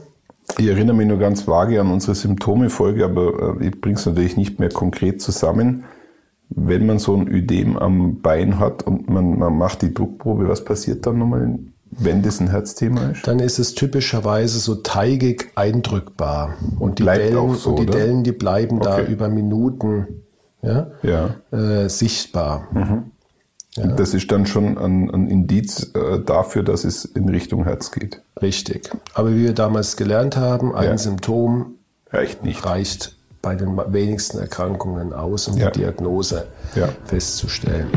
Ich 0.59 0.67
erinnere 0.67 0.97
mich 0.97 1.07
nur 1.07 1.19
ganz 1.19 1.47
vage 1.47 1.81
an 1.81 1.91
unsere 1.93 2.15
Symptome-Folge, 2.15 3.05
aber 3.05 3.59
äh, 3.61 3.69
ich 3.69 3.81
bringe 3.81 3.97
es 3.97 4.07
natürlich 4.07 4.37
nicht 4.37 4.59
mehr 4.59 4.71
konkret 4.71 5.23
zusammen. 5.23 5.85
Wenn 6.51 6.85
man 6.87 6.99
so 6.99 7.15
ein 7.15 7.29
Ödem 7.29 7.77
am 7.79 8.21
Bein 8.21 8.59
hat 8.59 8.83
und 8.83 9.09
man, 9.09 9.39
man 9.39 9.57
macht 9.57 9.83
die 9.83 9.95
Druckprobe, 9.95 10.49
was 10.49 10.65
passiert 10.65 11.07
dann 11.07 11.19
nochmal, 11.19 11.59
wenn 11.93 12.23
das 12.23 12.41
ein 12.41 12.51
Herzthema 12.51 13.11
ist? 13.11 13.27
Dann 13.27 13.39
ist 13.39 13.59
es 13.59 13.75
typischerweise 13.75 14.59
so 14.59 14.75
teigig 14.77 15.53
eindrückbar. 15.55 16.55
Und 16.79 16.99
die, 16.99 17.05
Bleibt 17.05 17.21
Dellen, 17.33 17.55
so, 17.55 17.71
und 17.71 17.81
die? 17.81 17.87
Dellen, 17.87 18.25
die 18.25 18.33
bleiben 18.33 18.81
da 18.81 18.97
Okay. 18.99 19.13
über 19.13 19.29
Minuten 19.29 20.07
ja, 20.63 20.89
Ja. 21.03 21.35
äh, 21.57 21.89
sichtbar. 21.89 22.69
Das 23.77 24.15
ist 24.15 24.31
dann 24.33 24.47
schon 24.47 24.77
ein, 24.77 25.09
ein 25.11 25.29
Indiz 25.29 25.93
äh, 25.95 26.19
dafür, 26.25 26.65
dass 26.65 26.85
es 26.85 27.05
in 27.05 27.29
Richtung 27.29 27.63
Herz 27.65 27.93
geht. 27.93 28.21
Richtig. 28.43 28.91
Aber 29.15 29.31
wie 29.35 29.45
wir 29.45 29.53
damals 29.55 29.97
gelernt 29.97 30.37
haben, 30.37 30.75
ein 30.75 30.85
Ja. 30.89 30.99
Symptom 30.99 31.75
Reicht 32.11 32.43
nicht. 32.45 32.67
reicht 32.67 33.17
bei 33.43 33.55
den 33.55 33.77
wenigsten 33.89 34.39
Erkrankungen 34.39 35.13
aus, 35.13 35.49
um 35.49 35.57
Ja. 35.57 35.71
die 35.71 35.81
Diagnose 35.81 36.47
Ja. 36.75 36.89
festzustellen. 37.07 37.89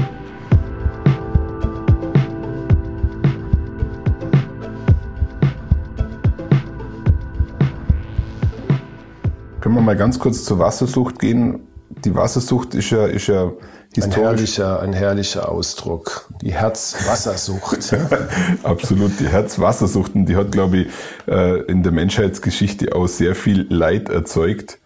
Können 9.62 9.76
wir 9.76 9.82
mal 9.82 9.96
ganz 9.96 10.20
kurz 10.20 10.44
zur 10.44 10.60
Wassersucht 10.60 11.20
gehen? 11.20 11.62
Die 12.04 12.14
Wassersucht 12.16 12.76
ist 12.76 12.90
ja, 12.90 13.06
ist 13.06 13.28
ja 13.28 13.44
Ein 13.46 13.52
historisch. 13.96 14.18
herrlicher, 14.18 14.82
ein 14.82 14.92
herrlicher 14.94 15.50
Ausdruck. 15.50 16.28
Die 16.42 16.52
Herzwassersucht. 16.54 17.96
Absolut, 18.64 19.20
die 19.22 19.28
Herzwassersucht, 19.28 20.14
und 20.16 20.26
die 20.26 20.36
hat, 20.36 20.52
glaube 20.52 20.78
ich, 20.80 20.88
äh, 21.28 21.62
in 21.64 21.82
der 21.82 21.94
Menschheitsgeschichte 21.94 22.94
auch 22.94 23.08
sehr 23.08 23.36
viel 23.36 23.66
Leid 23.74 24.10
erzeugt, 24.10 24.80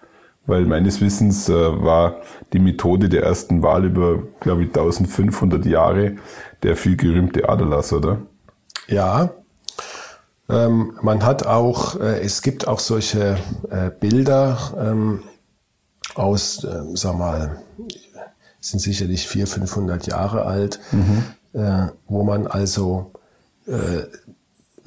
weil 0.48 0.66
meines 0.66 1.02
Wissens 1.02 1.50
äh, 1.50 1.54
war 1.54 2.22
die 2.54 2.60
Methode 2.60 3.10
der 3.10 3.24
ersten 3.24 3.62
Wahl 3.62 3.86
über, 3.86 4.24
glaube 4.40 4.64
ich, 4.64 4.70
1500 4.70 5.66
Jahre 5.66 6.16
der 6.64 6.76
viel 6.76 6.98
gerühmte 6.98 7.48
Aderlass, 7.48 7.94
oder? 7.94 8.22
Ja, 8.88 9.30
ähm, 10.50 10.98
man 11.02 11.24
hat 11.26 11.46
auch, 11.46 12.00
äh, 12.00 12.22
es 12.22 12.42
gibt 12.42 12.68
auch 12.68 12.80
solche 12.80 13.38
äh, 13.70 13.92
Bilder 13.92 14.58
ähm, 14.80 15.24
aus, 16.16 16.64
äh, 16.64 16.84
sag 16.94 17.18
mal, 17.18 17.62
sind 18.60 18.80
sicherlich 18.80 19.28
400, 19.28 19.70
500 19.70 20.08
Jahre 20.08 20.46
alt, 20.46 20.80
äh, 21.54 21.88
wo 22.08 22.24
man 22.24 22.48
also 22.48 23.12
äh, 23.68 24.04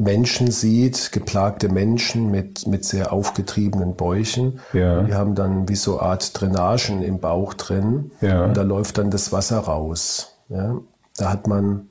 Menschen 0.01 0.51
sieht, 0.51 1.13
geplagte 1.13 1.69
Menschen 1.69 2.31
mit, 2.31 2.67
mit 2.67 2.85
sehr 2.85 3.13
aufgetriebenen 3.13 3.95
Bäuchen. 3.97 4.61
Ja. 4.73 5.03
Die 5.03 5.15
haben 5.15 5.35
dann 5.35 5.69
wie 5.69 5.77
so 5.77 6.01
Art 6.01 6.41
Drainagen 6.41 7.03
im 7.03 7.21
Bauch 7.21 7.53
drin. 7.53 8.11
Ja. 8.23 8.45
Und 8.45 8.57
da 8.57 8.63
läuft 8.63 8.97
dann 8.99 9.11
das 9.11 9.31
Wasser 9.31 9.59
raus. 9.59 10.37
Ja. 10.49 10.77
Da 11.19 11.31
hat 11.31 11.47
man 11.47 11.89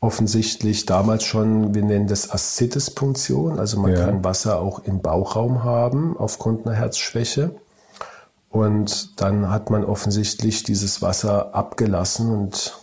offensichtlich 0.00 0.86
damals 0.86 1.22
schon, 1.24 1.74
wir 1.74 1.84
nennen 1.84 2.08
das 2.08 2.30
Aszites-Punktion, 2.30 3.58
also 3.60 3.78
man 3.78 3.92
Ja. 3.92 4.06
kann 4.06 4.24
Wasser 4.24 4.58
auch 4.58 4.80
im 4.84 5.00
Bauchraum 5.00 5.62
haben 5.62 6.16
aufgrund 6.16 6.66
einer 6.66 6.74
Herzschwäche. 6.74 7.54
Und 8.48 9.20
dann 9.20 9.50
hat 9.50 9.70
man 9.70 9.84
offensichtlich 9.84 10.64
dieses 10.64 11.00
Wasser 11.00 11.54
abgelassen 11.54 12.32
und 12.32 12.79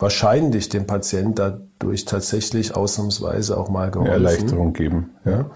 wahrscheinlich 0.00 0.68
dem 0.68 0.86
Patient 0.86 1.38
dadurch 1.38 2.04
tatsächlich 2.04 2.74
ausnahmsweise 2.74 3.56
auch 3.56 3.68
mal 3.68 3.82
Eine 3.82 3.90
geholfen. 3.92 4.12
Erleichterung 4.12 4.72
geben. 4.72 5.10
Ja. 5.24 5.50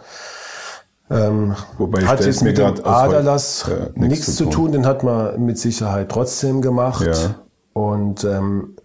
Ähm, 1.11 1.55
Wobei 1.79 2.01
ich 2.01 2.07
hat 2.07 2.25
jetzt 2.25 2.43
mit 2.43 2.59
dem 2.59 2.85
Aderlass 2.85 3.69
äh, 3.69 3.99
nichts 3.99 4.37
zu 4.37 4.47
tun, 4.47 4.73
den 4.73 4.87
hat 4.87 5.03
man 5.03 5.45
mit 5.45 5.59
Sicherheit 5.59 6.11
trotzdem 6.11 6.63
gemacht. 6.63 7.07
Ja. 7.07 7.35
Und 7.73 8.25
ähm, 8.25 8.77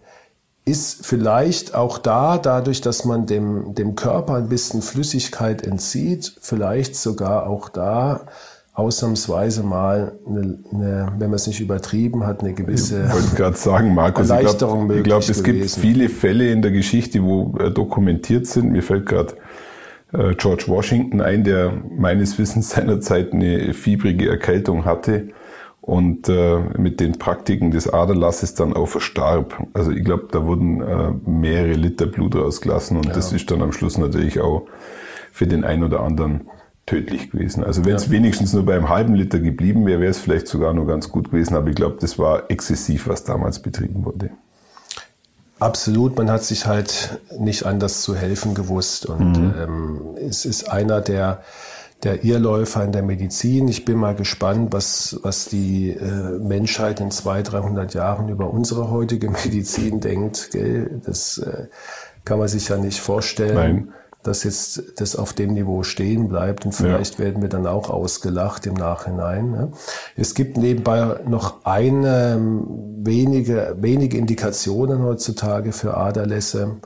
ist 0.64 1.04
vielleicht 1.06 1.74
auch 1.74 1.98
da, 1.98 2.38
dadurch, 2.38 2.80
dass 2.80 3.04
man 3.04 3.26
dem, 3.26 3.74
dem 3.74 3.94
Körper 3.94 4.34
ein 4.34 4.48
bisschen 4.48 4.82
Flüssigkeit 4.82 5.66
entzieht, 5.66 6.36
vielleicht 6.40 6.96
sogar 6.96 7.46
auch 7.46 7.68
da 7.68 8.26
ausnahmsweise 8.72 9.62
mal, 9.62 10.12
eine, 10.26 10.58
eine, 10.72 11.12
wenn 11.18 11.30
man 11.30 11.34
es 11.34 11.46
nicht 11.46 11.60
übertrieben 11.60 12.26
hat, 12.26 12.40
eine 12.40 12.54
gewisse 12.54 13.04
Ich 13.06 13.12
wollte 13.12 13.36
gerade 13.36 13.56
sagen, 13.56 13.94
Markus, 13.94 14.26
ich 14.26 14.30
Erleichterung 14.30 14.86
glaube, 14.88 15.02
glaub, 15.02 15.20
es 15.22 15.42
gibt 15.42 15.58
gewesen. 15.58 15.80
viele 15.80 16.08
Fälle 16.08 16.50
in 16.50 16.62
der 16.62 16.70
Geschichte, 16.70 17.22
wo 17.22 17.56
äh, 17.58 17.70
dokumentiert 17.70 18.46
sind. 18.46 18.70
Mir 18.70 18.82
fällt 18.82 19.06
gerade 19.06 19.34
äh, 20.12 20.34
George 20.34 20.64
Washington 20.68 21.20
ein, 21.20 21.44
der 21.44 21.72
meines 21.96 22.38
Wissens 22.38 22.70
seinerzeit 22.70 23.32
eine 23.32 23.74
fiebrige 23.74 24.28
Erkältung 24.28 24.84
hatte 24.84 25.28
und 25.80 26.28
äh, 26.28 26.60
mit 26.78 27.00
den 27.00 27.18
Praktiken 27.18 27.70
des 27.70 27.92
Aderlasses 27.92 28.54
dann 28.54 28.74
auch 28.74 28.86
verstarb. 28.86 29.66
Also 29.72 29.90
ich 29.90 30.04
glaube, 30.04 30.28
da 30.30 30.46
wurden 30.46 30.80
äh, 30.80 31.12
mehrere 31.28 31.72
Liter 31.72 32.06
Blut 32.06 32.36
rausgelassen 32.36 32.96
und 32.96 33.14
das 33.16 33.32
ist 33.32 33.50
dann 33.50 33.62
am 33.62 33.72
Schluss 33.72 33.98
natürlich 33.98 34.40
auch 34.40 34.66
für 35.32 35.46
den 35.46 35.64
einen 35.64 35.82
oder 35.84 36.00
anderen 36.00 36.42
tödlich 36.90 37.30
gewesen. 37.30 37.62
Also 37.62 37.84
wenn 37.84 37.94
es 37.94 38.10
wenigstens 38.10 38.52
nur 38.52 38.66
beim 38.66 38.88
halben 38.88 39.14
Liter 39.14 39.38
geblieben 39.38 39.86
wäre, 39.86 40.00
wäre 40.00 40.10
es 40.10 40.18
vielleicht 40.18 40.48
sogar 40.48 40.74
nur 40.74 40.88
ganz 40.88 41.08
gut 41.08 41.30
gewesen. 41.30 41.54
Aber 41.54 41.68
ich 41.68 41.76
glaube, 41.76 41.98
das 42.00 42.18
war 42.18 42.50
exzessiv, 42.50 43.06
was 43.06 43.22
damals 43.22 43.60
betrieben 43.60 44.04
wurde. 44.04 44.30
Absolut, 45.60 46.16
man 46.16 46.30
hat 46.30 46.42
sich 46.42 46.66
halt 46.66 47.20
nicht 47.38 47.64
anders 47.64 48.02
zu 48.02 48.16
helfen 48.16 48.54
gewusst 48.54 49.06
und 49.06 49.36
ähm, 49.36 50.16
es 50.16 50.44
ist 50.44 50.70
einer 50.70 51.00
der 51.00 51.42
der 52.02 52.24
Irrläufer 52.24 52.82
in 52.82 52.92
der 52.92 53.02
Medizin. 53.02 53.68
Ich 53.68 53.84
bin 53.84 53.98
mal 53.98 54.14
gespannt, 54.14 54.72
was 54.72 55.20
was 55.22 55.44
die 55.44 55.90
äh, 55.90 56.38
Menschheit 56.38 56.98
in 57.00 57.10
200, 57.10 57.52
300 57.52 57.94
Jahren 57.94 58.30
über 58.30 58.50
unsere 58.50 58.90
heutige 58.90 59.30
Medizin 59.44 60.00
denkt. 60.00 60.48
Gell? 60.52 61.02
Das 61.04 61.36
äh, 61.36 61.66
kann 62.24 62.38
man 62.38 62.48
sich 62.48 62.68
ja 62.68 62.78
nicht 62.78 63.00
vorstellen. 63.00 63.54
Nein. 63.54 63.92
Dass 64.22 64.44
jetzt 64.44 65.00
das 65.00 65.16
auf 65.16 65.32
dem 65.32 65.54
Niveau 65.54 65.82
stehen 65.82 66.28
bleibt 66.28 66.66
und 66.66 66.72
vielleicht 66.72 67.18
werden 67.18 67.40
wir 67.40 67.48
dann 67.48 67.66
auch 67.66 67.88
ausgelacht 67.88 68.66
im 68.66 68.74
Nachhinein. 68.74 69.50
Ne? 69.50 69.72
Es 70.14 70.34
gibt 70.34 70.58
nebenbei 70.58 71.20
noch 71.26 71.64
eine 71.64 72.34
ähm, 72.34 72.66
wenige, 73.02 73.76
wenige 73.80 74.18
Indikationen 74.18 75.02
heutzutage 75.02 75.72
für 75.72 75.96
Aderlässe. 75.96 76.80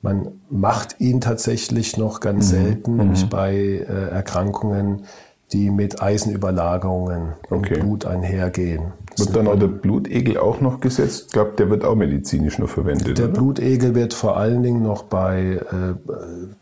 Man 0.00 0.40
macht 0.48 1.00
ihn 1.00 1.20
tatsächlich 1.20 1.96
noch 1.96 2.20
ganz 2.20 2.50
selten, 2.50 2.96
nämlich 2.96 3.28
bei 3.28 3.54
äh, 3.54 4.10
Erkrankungen, 4.10 5.06
die 5.52 5.70
mit 5.70 6.02
Eisenüberlagerungen 6.02 7.34
Okay. 7.50 7.74
im 7.74 7.80
Blut 7.80 8.04
einhergehen. 8.04 8.92
Wird 9.16 9.34
dann 9.34 9.48
auch 9.48 9.58
der 9.58 9.68
Blutegel 9.68 10.36
auch 10.36 10.60
noch 10.60 10.80
gesetzt? 10.80 11.24
Ich 11.28 11.32
glaube, 11.32 11.52
der 11.56 11.70
wird 11.70 11.84
auch 11.84 11.94
medizinisch 11.94 12.58
nur 12.58 12.68
verwendet. 12.68 13.16
Der 13.16 13.26
oder? 13.26 13.34
Blutegel 13.34 13.94
wird 13.94 14.12
vor 14.12 14.36
allen 14.36 14.62
Dingen 14.62 14.82
noch 14.82 15.04
bei, 15.04 15.60
äh, 15.70 15.94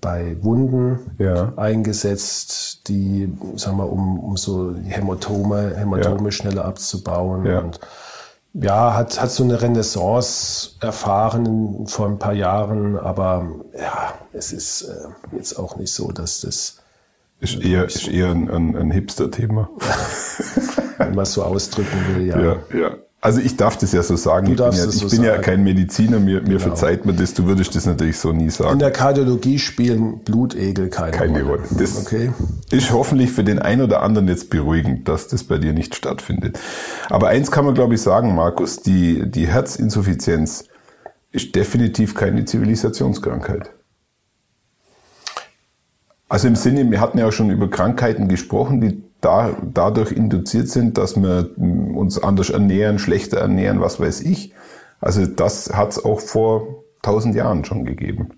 bei 0.01 0.37
Wunden 0.43 0.99
Ja. 1.19 1.53
eingesetzt, 1.57 2.89
die, 2.89 3.33
sagen 3.57 3.79
wir, 3.79 3.91
um, 3.91 4.21
um 4.21 4.37
so 4.37 4.75
Hämatome, 4.85 5.75
Hämatome 5.77 6.25
Ja. 6.27 6.31
schneller 6.31 6.65
abzubauen. 6.65 7.45
Ja. 7.47 7.59
Und 7.61 7.81
ja, 8.53 8.95
hat, 8.95 9.21
hat 9.21 9.33
so 9.33 9.43
eine 9.43 9.61
Renaissance 9.61 10.71
erfahren 10.81 11.87
vor 11.89 12.07
ein 12.07 12.19
paar 12.21 12.35
Jahren, 12.35 12.97
aber 12.97 13.49
ja, 13.77 14.15
es 14.33 14.53
ist 14.53 14.83
äh, 14.83 15.37
jetzt 15.37 15.59
auch 15.59 15.77
nicht 15.77 15.93
so, 15.93 16.13
dass 16.13 16.41
das, 16.43 16.77
Ist 17.45 17.63
eher, 17.63 17.85
ist 17.85 18.09
eher 18.09 18.31
ein, 18.31 18.51
ein, 18.51 18.77
ein 18.77 18.91
Hipster-Thema. 18.91 19.69
wenn 20.99 21.15
man 21.15 21.23
es 21.23 21.33
so 21.33 21.43
ausdrücken 21.43 21.99
will, 22.15 22.27
ja. 22.27 22.41
Ja, 22.41 22.57
ja. 22.77 22.91
Also 23.21 23.41
ich 23.41 23.57
darf 23.57 23.79
das 23.79 23.93
ja 23.93 24.03
so 24.03 24.17
sagen. 24.17 24.49
Ich 24.51 24.57
bin, 24.57 24.65
ja, 24.67 24.71
ich 24.71 24.77
so 24.99 25.09
bin 25.09 25.23
ja 25.23 25.39
kein 25.39 25.65
Mediziner, 25.65 26.19
mir, 26.21 26.43
mir 26.43 26.43
Genau. 26.43 26.59
verzeiht 26.59 27.07
man 27.07 27.17
das. 27.17 27.33
Du 27.33 27.47
würdest 27.47 27.75
das 27.75 27.87
natürlich 27.87 28.19
so 28.19 28.33
nie 28.33 28.45
In 28.45 28.51
sagen. 28.51 28.79
der 28.79 28.91
Kardiologie 28.91 29.59
spielen 29.59 30.19
Blutegel 30.19 30.91
keine, 30.91 31.13
Keine 31.13 31.43
Rolle. 31.43 31.63
Rolle. 31.63 31.63
Das 31.79 31.97
Okay. 32.05 32.33
ist 32.71 32.93
hoffentlich 32.93 33.31
für 33.33 33.43
den 33.43 33.59
einen 33.61 33.81
oder 33.81 34.03
anderen 34.03 34.29
jetzt 34.29 34.51
beruhigend, 34.51 35.09
dass 35.09 35.27
das 35.29 35.43
bei 35.45 35.57
dir 35.57 35.73
nicht 35.73 35.95
stattfindet. 35.95 36.59
Aber 37.09 37.29
eins 37.29 37.51
kann 37.51 37.65
man, 37.65 37.73
glaube 37.75 37.95
ich, 37.95 38.03
sagen, 38.03 38.35
Markus, 38.35 38.81
die, 38.83 39.23
die 39.31 39.47
Herzinsuffizienz 39.47 40.65
ist 41.33 41.55
definitiv 41.55 42.15
keine 42.15 42.45
Zivilisationskrankheit. 42.45 43.71
Also 46.35 46.49
im 46.49 46.57
Sinne, 46.57 46.91
wir 46.91 47.01
hatten 47.01 47.17
ja 47.17 47.29
auch 47.29 47.33
schon 47.33 47.51
über 47.51 47.71
Krankheiten 47.71 48.27
gesprochen, 48.27 48.81
die 48.81 49.05
da, 49.21 49.57
dadurch 49.73 50.11
induziert 50.11 50.69
sind, 50.69 50.99
dass 50.99 51.15
wir 51.17 51.51
uns 51.57 52.21
anders 52.21 52.51
ernähren, 52.51 52.99
schlechter 52.99 53.39
ernähren, 53.39 53.81
was 53.81 54.01
weiß 54.01 54.23
ich. 54.23 54.53
Also 55.01 55.27
das 55.27 55.73
hat 55.73 55.93
es 55.93 56.05
auch 56.05 56.19
vor 56.19 56.83
tausend 57.03 57.37
Jahren 57.37 57.65
schon 57.65 57.85
gegeben. 57.85 58.31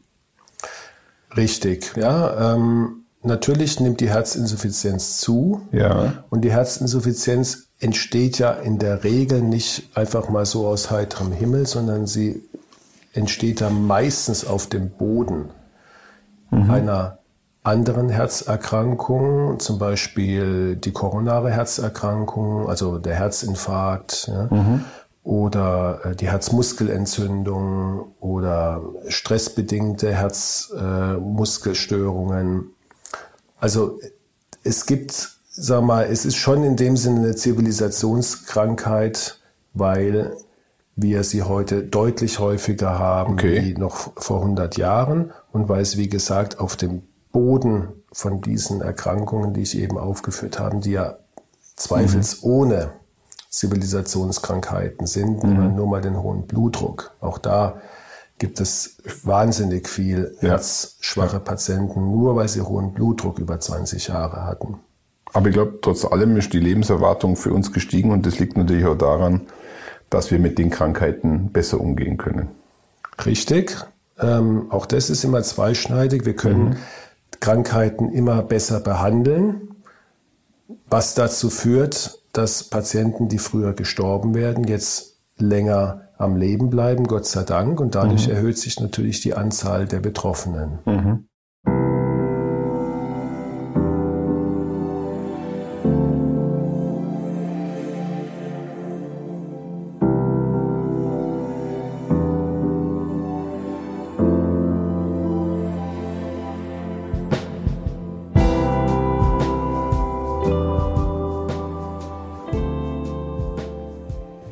Richtig, 1.38 1.94
ja. 1.96 2.54
Ähm, 2.54 3.04
natürlich 3.22 3.80
nimmt 3.80 4.00
die 4.00 4.10
Herzinsuffizienz 4.10 5.16
zu. 5.16 5.62
Ja. 5.72 6.22
Und 6.28 6.42
die 6.42 6.52
Herzinsuffizienz 6.52 7.68
entsteht 7.80 8.38
ja 8.38 8.50
in 8.50 8.78
der 8.78 9.04
Regel 9.04 9.40
nicht 9.40 9.88
einfach 9.96 10.28
mal 10.28 10.44
so 10.44 10.66
aus 10.66 10.90
heiterem 10.90 11.32
Himmel, 11.32 11.66
sondern 11.66 12.06
sie 12.06 12.42
entsteht 13.14 13.62
ja 13.62 13.70
meistens 13.70 14.44
auf 14.46 14.66
dem 14.66 14.90
Boden 14.90 15.48
einer 16.50 17.20
anderen 17.66 18.08
Herzerkrankung, 18.08 19.58
zum 19.58 19.78
Beispiel 19.78 20.76
die 20.76 20.92
koronare 20.92 21.50
Herzerkrankung, 21.50 22.68
also 22.68 22.99
der 22.99 23.14
Herzinfarkt, 23.14 24.28
ja, 24.28 24.49
oder 25.26 26.00
äh, 26.04 26.14
die 26.14 26.30
Herzmuskelentzündung 26.30 28.12
oder 28.20 28.80
stressbedingte 29.08 30.14
Herzmuskelstörungen. 30.14 32.70
Also 33.58 33.99
es 34.62 34.87
gibt, 34.87 35.30
sag 35.50 35.82
mal, 35.82 36.04
es 36.04 36.25
ist 36.25 36.37
schon 36.37 36.62
in 36.62 36.76
dem 36.76 36.96
Sinne 36.96 37.18
eine 37.20 37.35
Zivilisationskrankheit, 37.35 39.40
weil 39.75 40.37
wir 40.94 41.25
sie 41.25 41.42
heute 41.42 41.82
deutlich 41.82 42.38
häufiger 42.38 42.96
haben 42.99 43.32
Okay. 43.35 43.64
wie 43.64 43.75
noch 43.75 44.12
vor 44.16 44.42
100 44.42 44.78
Jahren 44.78 45.32
und 45.52 45.68
weil 45.68 45.82
es, 45.82 45.96
wie 45.96 46.08
gesagt, 46.08 46.61
auf 46.61 46.76
dem 46.76 47.02
Boden 47.37 47.88
von 48.12 48.40
diesen 48.40 48.81
Erkrankungen, 48.81 49.52
die 49.52 49.61
ich 49.61 49.76
eben 49.76 49.99
aufgeführt 49.99 50.59
habe, 50.59 50.78
die 50.78 50.93
ja 50.93 51.19
zweifelsohne 51.76 52.93
Zivilisationskrankheiten 53.50 55.07
sind, 55.07 55.45
nehmen 55.45 55.62
wir 55.62 55.69
nur 55.69 55.87
mal 55.87 56.00
den 56.00 56.23
hohen 56.23 56.47
Blutdruck. 56.47 57.12
Auch 57.21 57.37
da 57.37 57.75
gibt 58.38 58.59
es 58.59 58.97
wahnsinnig 59.23 59.87
viel 59.87 60.35
Ja. 60.40 60.52
herzschwache 60.52 61.38
Patienten, 61.40 62.11
nur 62.11 62.37
weil 62.37 62.49
sie 62.49 62.62
hohen 62.62 62.95
Blutdruck 62.95 63.38
über 63.38 63.61
20 63.61 64.09
Jahre 64.09 64.45
hatten. 64.45 64.78
Aber 65.35 65.49
ich 65.49 65.52
glaube, 65.52 65.78
trotz 65.83 66.07
allem 66.07 66.38
ist 66.38 66.55
die 66.55 66.59
Lebenserwartung 66.61 67.37
für 67.37 67.52
uns 67.52 67.71
gestiegen 67.71 68.12
und 68.12 68.25
das 68.25 68.38
liegt 68.38 68.57
natürlich 68.57 68.87
auch 68.87 68.97
daran, 68.97 69.43
dass 70.09 70.31
wir 70.31 70.38
mit 70.38 70.57
den 70.57 70.71
Krankheiten 70.71 71.52
besser 71.52 71.83
umgehen 71.83 72.16
können. 72.16 72.49
Richtig. 73.26 73.76
Ähm, 74.19 74.71
auch 74.71 74.87
das 74.87 75.11
ist 75.11 75.23
immer 75.23 75.43
zweischneidig. 75.43 76.25
Wir 76.25 76.35
können 76.35 76.76
Krankheiten 77.40 78.11
immer 78.11 78.42
besser 78.42 78.80
behandeln, 78.80 79.68
was 80.88 81.14
dazu 81.14 81.50
führt, 81.50 82.23
dass 82.33 82.64
Patienten, 82.64 83.28
die 83.28 83.38
früher 83.38 83.73
gestorben 83.73 84.35
werden, 84.35 84.64
jetzt 84.64 85.18
länger 85.38 86.09
am 86.18 86.37
Leben 86.37 86.70
bleiben, 86.70 87.07
Gott 87.07 87.27
sei 87.27 87.42
Dank. 87.44 87.81
Und 87.81 87.94
dadurch 87.94 88.29
erhöht 88.29 88.59
sich 88.59 88.81
natürlich 88.81 89.20
die 89.20 89.35
Anzahl 89.35 89.87
der 89.87 90.00
Betroffenen. 90.00 91.27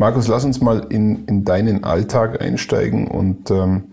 Markus, 0.05 0.29
lass 0.29 0.45
uns 0.45 0.61
mal 0.61 0.85
in, 0.91 1.25
in 1.25 1.47
deinen 1.47 1.83
Alltag 1.83 2.43
einsteigen 2.43 3.09
und 3.09 3.51
ähm, 3.51 3.85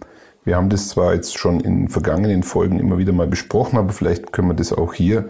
wir 0.44 0.58
haben 0.58 0.68
das 0.68 0.90
zwar 0.90 1.14
jetzt 1.14 1.38
schon 1.38 1.62
in 1.62 1.88
vergangenen 1.88 2.44
Folgen 2.44 2.80
immer 2.80 2.98
wieder 2.98 3.14
mal 3.14 3.28
besprochen, 3.28 3.80
aber 3.80 3.94
vielleicht 3.94 4.34
können 4.34 4.50
wir 4.50 4.54
das 4.54 4.74
auch 4.74 4.94
hier, 4.94 5.30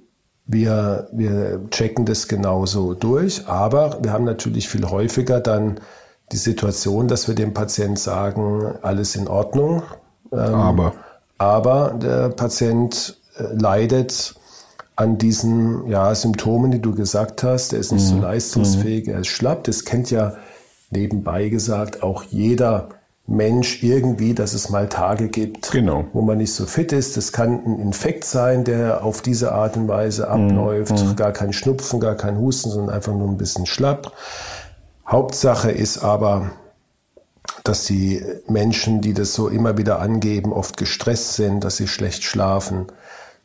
wir, 0.51 1.07
wir 1.11 1.61
checken 1.69 2.05
das 2.05 2.27
genauso 2.27 2.93
durch, 2.93 3.47
aber 3.47 3.99
wir 4.01 4.11
haben 4.11 4.25
natürlich 4.25 4.67
viel 4.67 4.89
häufiger 4.89 5.39
dann 5.39 5.79
die 6.31 6.37
Situation, 6.37 7.07
dass 7.07 7.27
wir 7.27 7.35
dem 7.35 7.53
Patient 7.53 7.97
sagen, 7.97 8.75
alles 8.81 9.15
in 9.15 9.27
Ordnung, 9.27 9.83
Aber 10.31 10.93
aber 11.39 11.95
der 11.99 12.29
Patient 12.29 13.17
äh, 13.37 13.43
leidet 13.53 14.35
an 14.95 15.17
diesen 15.17 15.87
ja, 15.87 16.13
Symptomen, 16.13 16.71
die 16.71 16.81
du 16.81 16.93
gesagt 16.93 17.43
hast. 17.43 17.73
Er 17.73 17.79
ist 17.79 17.93
nicht 17.93 18.05
so 18.05 18.17
leistungsfähig, 18.19 19.07
er 19.07 19.21
ist 19.21 19.29
schlapp. 19.29 19.63
Das 19.63 19.85
kennt 19.85 20.11
ja 20.11 20.35
nebenbei 20.91 21.47
gesagt 21.47 22.03
auch 22.03 22.23
jeder 22.23 22.89
Mensch 23.29 23.83
irgendwie, 23.83 24.33
dass 24.33 24.53
es 24.53 24.69
mal 24.69 24.89
Tage 24.89 25.29
gibt, 25.29 25.71
Genau. 25.71 26.05
wo 26.13 26.21
man 26.21 26.39
nicht 26.39 26.53
so 26.53 26.65
fit 26.65 26.91
ist. 26.91 27.15
Das 27.15 27.31
kann 27.31 27.63
ein 27.65 27.79
Infekt 27.79 28.25
sein, 28.25 28.63
der 28.63 29.03
auf 29.03 29.21
diese 29.21 29.51
Art 29.51 29.77
und 29.77 29.87
Weise 29.87 30.27
abläuft. 30.29 31.15
Gar 31.15 31.31
kein 31.31 31.53
Schnupfen, 31.53 31.99
gar 31.99 32.15
kein 32.15 32.37
Husten, 32.39 32.71
sondern 32.71 32.95
einfach 32.95 33.13
nur 33.13 33.27
ein 33.27 33.37
bisschen 33.37 33.65
schlapp. 33.67 34.13
Hauptsache 35.07 35.69
ist 35.71 35.99
aber, 36.03 36.51
dass 37.63 37.85
die 37.85 38.23
Menschen, 38.47 39.01
die 39.01 39.13
das 39.13 39.33
so 39.33 39.47
immer 39.47 39.77
wieder 39.77 39.99
angeben, 39.99 40.51
oft 40.51 40.75
gestresst 40.77 41.33
sind, 41.35 41.63
dass 41.63 41.77
sie 41.77 41.87
schlecht 41.87 42.23
schlafen, 42.23 42.87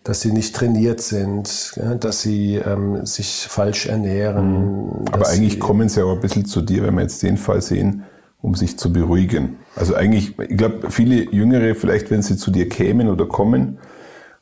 dass 0.02 0.20
sie 0.20 0.32
nicht 0.32 0.54
trainiert 0.54 1.00
sind, 1.00 1.78
dass 2.00 2.22
sie 2.22 2.56
ähm, 2.56 3.04
sich 3.06 3.46
falsch 3.48 3.86
ernähren. 3.86 5.06
Aber 5.10 5.20
dass 5.20 5.30
eigentlich 5.30 5.60
kommen 5.60 5.88
sie 5.88 6.02
auch 6.02 6.12
ein 6.12 6.20
bisschen 6.20 6.44
zu 6.46 6.60
dir, 6.62 6.84
wenn 6.84 6.94
wir 6.94 7.02
jetzt 7.02 7.22
den 7.22 7.36
Fall 7.38 7.60
sehen, 7.62 8.04
um 8.44 8.54
sich 8.54 8.78
zu 8.78 8.92
beruhigen. 8.92 9.56
Also 9.74 9.94
eigentlich, 9.94 10.38
ich 10.38 10.56
glaube, 10.58 10.90
viele 10.90 11.30
Jüngere, 11.32 11.74
vielleicht 11.74 12.10
wenn 12.10 12.20
sie 12.20 12.36
zu 12.36 12.50
dir 12.50 12.68
kämen 12.68 13.08
oder 13.08 13.24
kommen, 13.26 13.78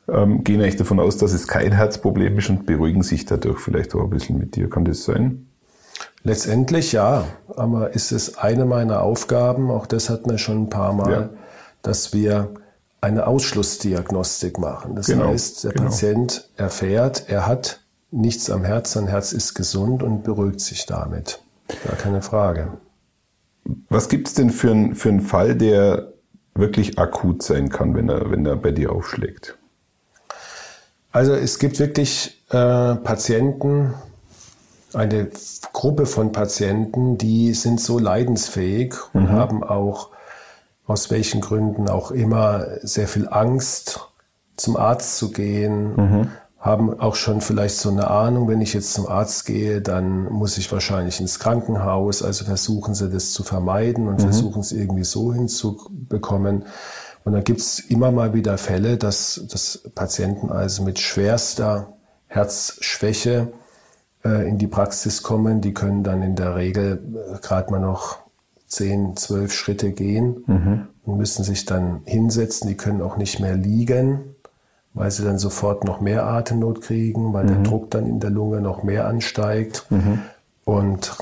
ähm, 0.09 0.43
gehen 0.43 0.61
eigentlich 0.61 0.75
davon 0.75 0.99
aus, 0.99 1.15
dass 1.15 1.31
es 1.31 1.47
kein 1.47 1.71
Herzproblem 1.71 2.37
ist 2.37 2.49
und 2.49 2.65
beruhigen 2.65 3.01
sich 3.01 3.25
dadurch 3.25 3.59
vielleicht 3.59 3.95
auch 3.95 4.03
ein 4.03 4.09
bisschen 4.09 4.37
mit 4.37 4.57
dir. 4.57 4.69
Kann 4.69 4.83
das 4.83 5.05
sein? 5.05 5.47
Letztendlich 6.23 6.91
ja, 6.91 7.23
aber 7.55 7.93
ist 7.93 8.11
es 8.11 8.37
eine 8.37 8.65
meiner 8.65 9.01
Aufgaben, 9.01 9.71
auch 9.71 9.85
das 9.85 10.09
hatten 10.09 10.29
wir 10.29 10.37
schon 10.37 10.63
ein 10.63 10.69
paar 10.69 10.91
Mal, 10.91 11.11
Ja. 11.11 11.29
dass 11.81 12.13
wir 12.13 12.49
eine 12.99 13.25
Ausschlussdiagnostik 13.25 14.59
machen. 14.59 14.95
Das 14.95 15.07
Genau, 15.07 15.27
heißt, 15.29 15.63
der 15.63 15.71
genau. 15.71 15.85
Patient 15.85 16.49
erfährt, 16.57 17.25
er 17.29 17.47
hat 17.47 17.79
nichts 18.11 18.49
am 18.49 18.65
Herz, 18.65 18.91
sein 18.93 19.07
Herz 19.07 19.31
ist 19.31 19.53
gesund 19.53 20.03
und 20.03 20.23
beruhigt 20.23 20.59
sich 20.59 20.85
damit. 20.85 21.41
Gar 21.87 21.95
keine 21.95 22.21
Frage. 22.21 22.67
Was 23.89 24.09
gibt's 24.09 24.33
denn 24.33 24.49
für, 24.49 24.71
ein, 24.71 24.95
für 24.95 25.09
einen 25.09 25.21
Fall, 25.21 25.55
der 25.55 26.13
wirklich 26.55 26.99
akut 26.99 27.43
sein 27.43 27.69
kann, 27.69 27.95
wenn 27.95 28.09
er, 28.09 28.29
wenn 28.29 28.45
er 28.45 28.55
bei 28.55 28.71
dir 28.71 28.91
aufschlägt? 28.91 29.57
Also 31.11 31.33
es 31.33 31.59
gibt 31.59 31.79
wirklich 31.79 32.43
äh, 32.49 32.95
Patienten, 32.95 33.93
eine 34.93 35.29
Gruppe 35.71 36.05
von 36.05 36.31
Patienten, 36.31 37.17
die 37.17 37.53
sind 37.53 37.79
so 37.79 37.99
leidensfähig 37.99 38.93
und 39.13 39.29
haben 39.29 39.63
auch 39.63 40.09
aus 40.85 41.09
welchen 41.09 41.41
Gründen 41.41 41.89
auch 41.89 42.11
immer 42.11 42.65
sehr 42.81 43.07
viel 43.07 43.27
Angst, 43.27 44.09
zum 44.55 44.77
Arzt 44.77 45.17
zu 45.17 45.31
gehen, 45.31 46.31
haben 46.63 46.97
auch 46.97 47.15
schon 47.15 47.41
vielleicht 47.41 47.75
so 47.75 47.89
eine 47.89 48.09
Ahnung, 48.09 48.47
wenn 48.47 48.61
ich 48.61 48.73
jetzt 48.73 48.93
zum 48.93 49.05
Arzt 49.05 49.45
gehe, 49.45 49.81
dann 49.81 50.31
muss 50.31 50.57
ich 50.57 50.71
wahrscheinlich 50.71 51.19
ins 51.19 51.37
Krankenhaus. 51.37 52.23
Also 52.23 52.45
versuchen 52.45 52.95
sie 52.95 53.09
das 53.09 53.33
zu 53.33 53.43
vermeiden 53.43 54.07
und 54.07 54.21
versuchen 54.21 54.61
es 54.61 54.71
irgendwie 54.71 55.03
so 55.03 55.33
hinzubekommen. 55.33 56.63
Und 57.25 57.33
dann 57.33 57.43
gibt's 57.43 57.79
immer 57.79 58.13
mal 58.13 58.33
wieder 58.33 58.57
Fälle, 58.57 58.97
dass, 58.97 59.45
dass 59.51 59.83
Patienten 59.93 60.51
also 60.51 60.83
mit 60.83 60.99
schwerster 60.99 61.97
Herzschwäche 62.27 63.51
äh, 64.23 64.47
in 64.47 64.57
die 64.57 64.67
Praxis 64.67 65.21
kommen. 65.21 65.59
Die 65.59 65.73
können 65.73 66.03
dann 66.03 66.23
in 66.23 66.37
der 66.37 66.55
Regel 66.55 67.03
äh, 67.13 67.39
gerade 67.41 67.71
mal 67.71 67.81
noch 67.81 68.19
10, 68.67 69.17
12 69.17 69.51
Schritte 69.51 69.91
gehen 69.91 70.45
und 71.03 71.17
müssen 71.17 71.43
sich 71.43 71.65
dann 71.65 72.03
hinsetzen. 72.05 72.69
Die 72.69 72.77
können 72.77 73.01
auch 73.01 73.17
nicht 73.17 73.41
mehr 73.41 73.57
liegen, 73.57 74.32
weil 74.93 75.11
sie 75.11 75.23
dann 75.23 75.39
sofort 75.39 75.83
noch 75.83 76.01
mehr 76.01 76.25
Atemnot 76.25 76.81
kriegen, 76.81 77.33
weil 77.33 77.47
der 77.47 77.57
Druck 77.63 77.91
dann 77.91 78.05
in 78.05 78.19
der 78.19 78.29
Lunge 78.29 78.61
noch 78.61 78.83
mehr 78.83 79.07
ansteigt. 79.07 79.85
Und 80.65 81.17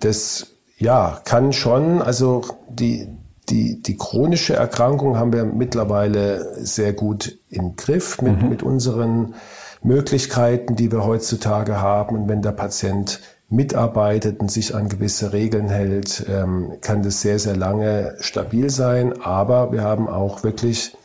das, 0.00 0.48
ja, 0.78 1.20
kann 1.24 1.52
schon, 1.52 2.02
also 2.02 2.42
die, 2.68 3.08
die, 3.48 3.82
die 3.82 3.96
chronische 3.96 4.54
Erkrankung 4.54 5.16
haben 5.16 5.32
wir 5.32 5.44
mittlerweile 5.44 6.64
sehr 6.64 6.92
gut 6.92 7.38
im 7.48 7.76
Griff 7.76 8.20
mit, 8.20 8.42
mit 8.48 8.62
unseren 8.62 9.34
Möglichkeiten, 9.82 10.76
die 10.76 10.90
wir 10.92 11.04
heutzutage 11.04 11.80
haben. 11.80 12.16
Und 12.16 12.28
wenn 12.28 12.42
der 12.42 12.52
Patient 12.52 13.20
mitarbeitet 13.48 14.40
und 14.40 14.50
sich 14.50 14.74
an 14.74 14.88
gewisse 14.88 15.32
Regeln 15.32 15.68
hält, 15.68 16.24
ähm, 16.28 16.78
kann 16.80 17.02
das 17.02 17.20
sehr, 17.20 17.38
sehr 17.38 17.56
lange 17.56 18.16
stabil 18.20 18.70
sein. 18.70 19.20
Aber 19.20 19.72
wir 19.72 19.82
haben 19.82 20.08
auch 20.08 20.42
wirklich 20.42 20.96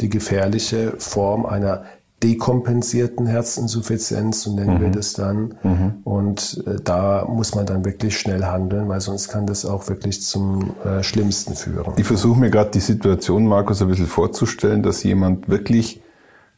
die 0.00 0.08
gefährliche 0.08 0.94
Form 0.98 1.46
einer 1.46 1.84
dekompensierten 2.22 3.26
Herzinsuffizienz, 3.26 4.42
so 4.42 4.54
nennen 4.54 4.80
wir 4.80 4.90
das 4.90 5.12
dann. 5.12 5.56
Und 6.04 6.64
äh, 6.66 6.76
da 6.82 7.26
muss 7.28 7.54
man 7.54 7.66
dann 7.66 7.84
wirklich 7.84 8.18
schnell 8.18 8.44
handeln, 8.44 8.88
weil 8.88 9.00
sonst 9.00 9.28
kann 9.28 9.46
das 9.46 9.66
auch 9.66 9.88
wirklich 9.88 10.22
zum 10.22 10.74
äh, 10.84 11.02
Schlimmsten 11.02 11.54
führen. 11.54 11.92
Ich 11.96 12.06
versuche 12.06 12.40
mir 12.40 12.50
gerade 12.50 12.70
die 12.70 12.80
Situation, 12.80 13.46
Markus, 13.46 13.82
ein 13.82 13.88
bisschen 13.88 14.06
vorzustellen, 14.06 14.82
dass 14.82 15.02
jemand 15.02 15.50
wirklich 15.50 16.00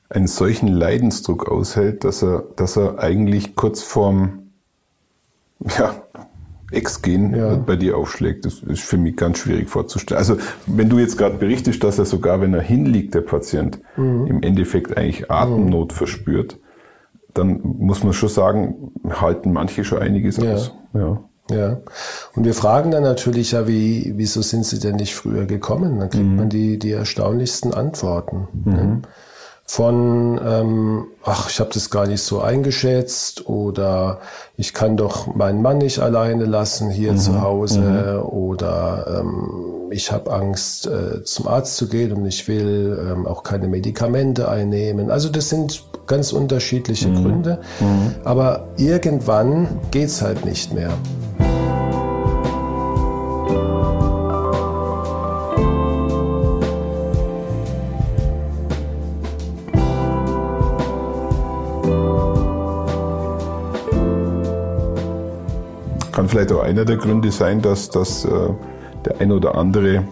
einen 0.09 0.29
solchen 0.29 0.69
Leidensdruck 0.69 1.51
aushält, 1.51 2.05
dass 2.05 2.23
er, 2.23 2.45
dass 2.55 2.77
er 2.77 3.01
eigentlich 3.01 3.57
kurz 3.57 3.83
vorm 3.83 4.51
ja, 5.79 5.95
Ex-Gen 6.73 7.35
Ja. 7.35 7.57
bei 7.57 7.77
dir 7.77 7.97
aufschlägt. 7.97 8.45
Das 8.45 8.61
ist 8.61 8.83
für 8.83 8.99
mich 8.99 9.17
ganz 9.17 9.39
schwierig 9.39 9.69
vorzustellen. 9.71 10.19
Also 10.19 10.37
wenn 10.67 10.89
du 10.89 10.99
jetzt 10.99 11.17
gerade 11.17 11.37
berichtest, 11.37 11.83
dass 11.85 11.99
er 11.99 12.05
sogar, 12.05 12.41
wenn 12.41 12.55
er 12.55 12.63
hinliegt, 12.63 13.15
der 13.15 13.21
Patient, 13.21 13.79
im 13.97 14.43
Endeffekt 14.43 14.97
eigentlich 14.97 15.31
Atemnot 15.31 15.93
verspürt, 15.93 16.59
dann 17.35 17.61
muss 17.63 18.03
man 18.03 18.13
schon 18.13 18.29
sagen, 18.31 18.91
halten 19.09 19.53
manche 19.53 19.85
schon 19.85 19.99
einiges 19.99 20.39
Ja. 20.39 20.55
aus. 20.55 20.73
Ja. 20.95 21.21
Ja. 21.49 21.81
Und 22.35 22.45
wir 22.45 22.55
fragen 22.55 22.91
dann 22.91 23.05
natürlich 23.05 23.53
ja, 23.53 23.69
wie, 23.69 24.15
wieso 24.17 24.43
sind 24.43 24.65
sie 24.67 24.81
denn 24.81 24.97
nicht 24.97 25.15
früher 25.15 25.47
gekommen? 25.47 26.01
Dann 26.01 26.11
kriegt 26.11 26.27
man 26.27 26.49
die, 26.49 26.77
die 26.79 26.91
erstaunlichsten 26.91 27.73
Antworten. 27.73 28.49
Ne? 28.65 29.03
Von, 29.69 30.41
ähm, 30.47 31.07
ach, 31.25 31.51
ich 31.51 31.59
habe 31.59 31.71
das 31.75 31.91
gar 31.91 32.07
nicht 32.07 32.23
so 32.23 32.41
eingeschätzt 32.41 33.49
oder 33.49 34.21
ich 34.57 34.73
kann 34.73 34.97
doch 34.97 35.35
meinen 35.35 35.61
Mann 35.61 35.79
nicht 35.79 35.99
alleine 35.99 36.45
lassen 36.45 36.89
hier 36.89 37.17
zu 37.17 37.43
Hause 37.43 38.25
oder 38.31 39.21
ähm, 39.21 39.91
ich 39.91 40.13
habe 40.13 40.33
Angst, 40.33 40.87
äh, 40.87 41.25
zum 41.25 41.49
Arzt 41.49 41.77
zu 41.77 41.89
gehen 41.89 42.13
und 42.13 42.27
ich 42.27 42.47
will 42.47 42.97
ähm, 43.11 43.27
auch 43.27 43.43
keine 43.43 43.67
Medikamente 43.67 44.49
einnehmen. 44.49 45.11
Also 45.11 45.29
das 45.29 45.49
sind 45.49 45.83
ganz 46.07 46.33
unterschiedliche 46.33 47.11
Gründe, 47.13 47.59
aber 48.25 48.69
irgendwann 48.77 49.81
geht's 49.91 50.23
halt 50.23 50.45
nicht 50.45 50.73
mehr. 50.73 50.91
Vielleicht 66.37 66.53
auch 66.53 66.63
einer 66.63 66.85
der 66.85 66.99
Gründe 66.99 67.33
sein, 67.33 67.63
dass, 67.63 67.89
dass 67.89 68.27
äh, 68.27 68.29
der 69.07 69.23
ein 69.23 69.33
oder 69.33 69.55
andere 69.55 70.07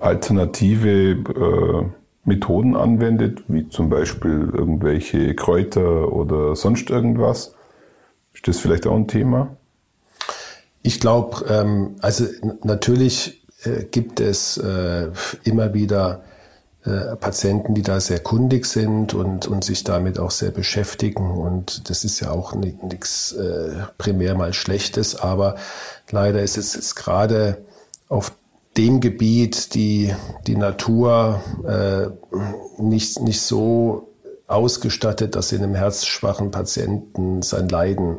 alternative 0.00 1.10
äh, 1.10 1.84
Methoden 2.24 2.74
anwendet, 2.74 3.42
wie 3.46 3.68
zum 3.68 3.90
Beispiel 3.90 4.50
irgendwelche 4.50 5.34
Kräuter 5.34 6.10
oder 6.10 6.56
sonst 6.56 6.88
irgendwas. 6.88 7.54
Ist 8.32 8.48
das 8.48 8.60
vielleicht 8.60 8.86
auch 8.86 8.96
ein 8.96 9.08
Thema? 9.08 9.58
Ich 10.80 11.00
glaube, 11.00 11.44
ähm, 11.50 11.96
also 12.00 12.24
natürlich 12.64 13.46
äh, 13.64 13.84
gibt 13.90 14.20
es 14.20 14.56
äh, 14.56 15.10
immer 15.44 15.74
wieder 15.74 16.22
äh, 16.84 17.16
Patienten, 17.16 17.74
die 17.74 17.82
da 17.82 18.00
sehr 18.00 18.20
kundig 18.20 18.66
sind 18.66 19.12
und, 19.14 19.46
und 19.46 19.64
sich 19.64 19.84
damit 19.84 20.18
auch 20.18 20.30
sehr 20.30 20.50
beschäftigen. 20.50 21.30
Und 21.30 21.90
das 21.90 22.04
ist 22.04 22.20
ja 22.20 22.30
auch 22.30 22.54
nichts 22.54 23.32
äh, 23.32 23.70
primär 23.98 24.34
mal 24.34 24.52
Schlechtes, 24.52 25.16
aber 25.16 25.56
leider 26.10 26.42
ist 26.42 26.56
es 26.56 26.74
jetzt 26.74 26.96
gerade 26.96 27.58
auf 28.08 28.32
dem 28.76 29.00
Gebiet 29.00 29.74
die, 29.74 30.14
die 30.46 30.56
Natur 30.56 31.42
äh, 31.66 32.82
nicht, 32.82 33.20
nicht 33.20 33.42
so 33.42 34.08
ausgestattet, 34.46 35.36
dass 35.36 35.50
sie 35.50 35.56
einem 35.56 35.74
herzschwachen 35.74 36.50
Patienten 36.50 37.42
sein 37.42 37.68
Leiden 37.68 38.16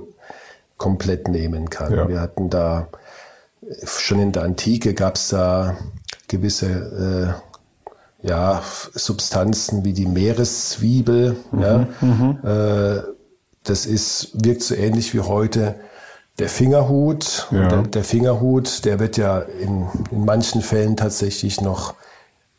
komplett 0.77 1.27
nehmen 1.27 1.69
kann. 1.69 1.93
Ja. 1.93 2.07
Wir 2.07 2.21
hatten 2.21 2.49
da 2.49 2.89
schon 3.85 4.19
in 4.19 4.31
der 4.31 4.43
Antike 4.43 4.93
gab 4.93 5.15
es 5.15 5.29
da 5.29 5.77
gewisse 6.27 7.35
äh, 7.37 7.50
ja, 8.23 8.61
Substanzen 8.93 9.83
wie 9.83 9.93
die 9.93 10.05
Meereszwiebel. 10.05 11.37
ja. 11.57 11.87
Äh, 12.43 13.03
das 13.63 13.85
ist, 13.85 14.31
wirkt 14.43 14.63
so 14.63 14.73
ähnlich 14.73 15.13
wie 15.13 15.19
heute 15.19 15.75
der 16.39 16.49
Fingerhut. 16.49 17.47
Ja. 17.51 17.67
Der, 17.67 17.81
der 17.83 18.03
Fingerhut, 18.03 18.85
der 18.85 18.99
wird 18.99 19.17
ja 19.17 19.39
in, 19.39 19.87
in 20.09 20.25
manchen 20.25 20.61
Fällen 20.61 20.97
tatsächlich 20.97 21.61
noch 21.61 21.93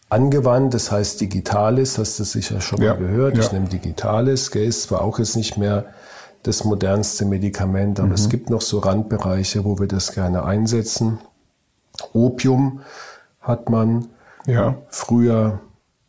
angewandt. 0.09 0.75
Das 0.75 0.93
heißt 0.93 1.21
Digitalis, 1.21 1.99
hast 1.99 2.21
du 2.21 2.25
sicher 2.25 2.61
schon 2.61 2.81
Ja, 2.81 2.95
mal 2.95 3.01
gehört. 3.01 3.37
Ich 3.37 3.47
ja. 3.47 3.53
nehme 3.55 3.69
Digitalis, 3.69 4.51
gell, 4.51 4.65
ist 4.65 4.83
zwar 4.85 5.03
auch 5.03 5.19
jetzt 5.19 5.37
nicht 5.37 5.57
mehr 5.57 5.87
das 6.45 6.65
modernste 6.65 7.25
Medikament, 7.25 8.01
aber 8.01 8.15
es 8.15 8.29
gibt 8.29 8.51
noch 8.51 8.63
so 8.63 8.81
Randbereiche, 8.81 9.65
wo 9.65 9.79
wir 9.79 9.87
das 9.87 10.13
gerne 10.13 10.45
einsetzen. 10.45 11.19
Opium 12.13 12.81
hat 13.41 13.71
man 13.71 14.09
Ja. 14.47 14.75
früher 14.89 15.61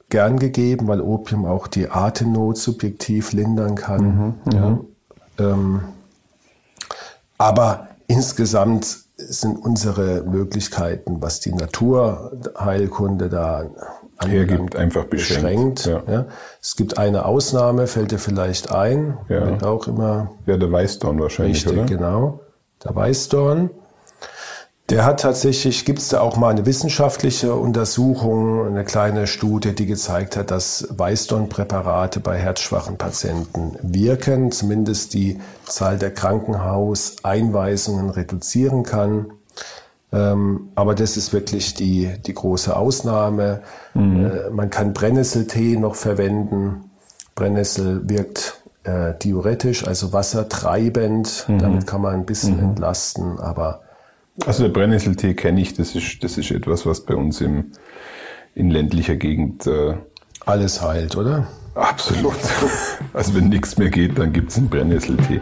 gern 0.09 0.37
gegeben, 0.39 0.87
weil 0.87 1.01
Opium 1.01 1.45
auch 1.45 1.67
die 1.67 1.89
Atemnot 1.89 2.57
subjektiv 2.57 3.31
lindern 3.33 3.75
kann. 3.75 4.35
ja. 4.53 4.79
ähm, 5.39 5.81
aber 7.37 7.87
insgesamt 8.07 8.99
sind 9.17 9.57
unsere 9.57 10.23
Möglichkeiten, 10.23 11.21
was 11.21 11.39
die 11.39 11.53
Naturheilkunde 11.53 13.29
da 13.29 13.65
Hergibt, 14.25 14.75
einfach 14.75 15.05
beschränkt. 15.05 15.83
beschränkt. 15.83 16.05
Ja. 16.07 16.13
Ja. 16.13 16.25
Es 16.61 16.75
gibt 16.75 16.97
eine 16.97 17.25
Ausnahme, 17.25 17.87
fällt 17.87 18.11
dir 18.11 18.19
vielleicht 18.19 18.71
ein, 18.71 19.17
Ja. 19.29 19.45
wird 19.47 19.63
auch 19.65 19.87
immer 19.87 20.31
Ja, 20.45 20.57
der 20.57 20.71
Weißdorn 20.71 21.19
wahrscheinlich, 21.19 21.65
Richtig, 21.65 21.73
oder? 21.73 21.85
genau. 21.85 22.39
Der 22.83 22.95
Weißdorn. 22.95 23.69
Der 24.89 25.05
hat 25.05 25.21
tatsächlich, 25.21 25.85
gibt 25.85 25.99
es 25.99 26.09
da 26.09 26.19
auch 26.19 26.35
mal 26.35 26.49
eine 26.49 26.65
wissenschaftliche 26.65 27.55
Untersuchung, 27.55 28.67
eine 28.67 28.83
kleine 28.83 29.27
Studie, 29.27 29.73
die 29.73 29.85
gezeigt 29.85 30.35
hat, 30.35 30.51
dass 30.51 30.87
Weißdornpräparate 30.89 32.19
bei 32.19 32.37
herzschwachen 32.37 32.97
Patienten 32.97 33.77
wirken, 33.81 34.51
zumindest 34.51 35.13
die 35.13 35.39
Zahl 35.65 35.97
der 35.97 36.13
Krankenhauseinweisungen 36.13 38.09
reduzieren 38.09 38.83
kann. 38.83 39.31
Ähm, 40.11 40.69
aber 40.75 40.95
das 40.95 41.15
ist 41.15 41.31
wirklich 41.31 41.73
die, 41.75 42.11
die 42.25 42.33
große 42.33 42.75
Ausnahme. 42.75 43.61
Äh, 43.95 44.49
man 44.51 44.69
kann 44.69 44.91
Brennnesseltee 44.91 45.77
noch 45.77 45.95
verwenden. 45.95 46.91
Brennnessel 47.35 48.07
wirkt 48.09 48.61
äh, 48.83 49.13
diuretisch, 49.17 49.87
also 49.87 50.11
wassertreibend. 50.11 51.45
Damit 51.57 51.87
kann 51.87 52.01
man 52.01 52.13
ein 52.15 52.25
bisschen 52.25 52.59
entlasten, 52.59 53.39
aber 53.39 53.82
Also 54.47 54.63
der 54.63 54.69
Brennnesseltee 54.69 55.35
kenne 55.35 55.61
ich, 55.61 55.75
das 55.75 55.93
ist, 55.93 56.23
das 56.23 56.39
ist 56.39 56.49
etwas, 56.49 56.87
was 56.87 57.05
bei 57.05 57.15
uns 57.15 57.39
im, 57.39 57.71
in 58.55 58.71
ländlicher 58.71 59.15
Gegend 59.15 59.67
äh, 59.67 59.95
alles 60.45 60.81
heilt, 60.81 61.15
oder? 61.15 61.47
absolut. 61.75 62.35
Also 63.13 63.35
wenn 63.35 63.49
nichts 63.49 63.77
mehr 63.77 63.91
geht, 63.91 64.17
dann 64.17 64.33
gibt's 64.33 64.57
einen 64.57 64.69
Brennnesseltee. 64.69 65.39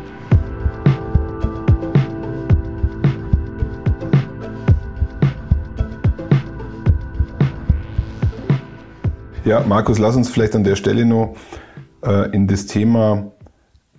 Ja, 9.45 9.61
Markus, 9.61 9.99
lass 9.99 10.17
uns 10.17 10.29
vielleicht 10.29 10.53
an 10.53 10.65
der 10.65 10.75
Stelle 10.75 11.05
noch 11.05 11.37
äh, 12.03 12.29
in 12.31 12.45
das 12.47 12.65
Thema 12.65 13.31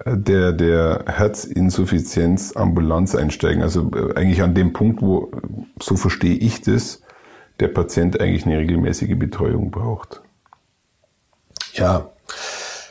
der, 0.05 0.53
der 0.53 1.05
Herzinsuffizienz 1.07 2.57
Ambulanz 2.57 3.15
einsteigen. 3.15 3.62
Also 3.62 3.91
äh, 3.95 4.15
eigentlich 4.17 4.43
an 4.43 4.55
dem 4.55 4.73
Punkt, 4.73 5.03
wo, 5.03 5.31
so 5.81 5.97
verstehe 5.97 6.35
ich 6.35 6.62
das, 6.62 7.03
der 7.61 7.69
Patient 7.69 8.21
eigentlich 8.21 8.47
eine 8.47 8.59
regelmäßige 8.59 9.17
Betreuung 9.19 9.71
braucht. 9.71 10.23
Ja, 11.75 12.11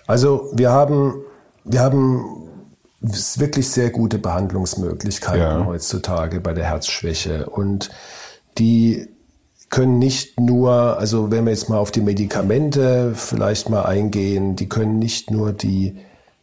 also 0.07 0.49
wir 0.53 0.71
haben, 0.71 1.21
wir 1.63 1.81
haben 1.81 2.49
wirklich 3.01 3.69
sehr 3.69 3.89
gute 3.89 4.19
Behandlungsmöglichkeiten 4.19 5.41
Ja. 5.41 5.65
heutzutage 5.65 6.39
bei 6.39 6.53
der 6.53 6.65
Herzschwäche 6.65 7.49
und 7.49 7.89
die 8.57 9.07
können 9.69 9.99
nicht 9.99 10.39
nur, 10.39 10.99
also 10.99 11.31
wenn 11.31 11.45
wir 11.45 11.51
jetzt 11.51 11.69
mal 11.69 11.77
auf 11.77 11.91
die 11.91 12.01
Medikamente 12.01 13.13
vielleicht 13.15 13.69
mal 13.69 13.83
eingehen, 13.83 14.55
die 14.55 14.67
können 14.67 14.99
nicht 14.99 15.31
nur 15.31 15.53
die 15.53 15.97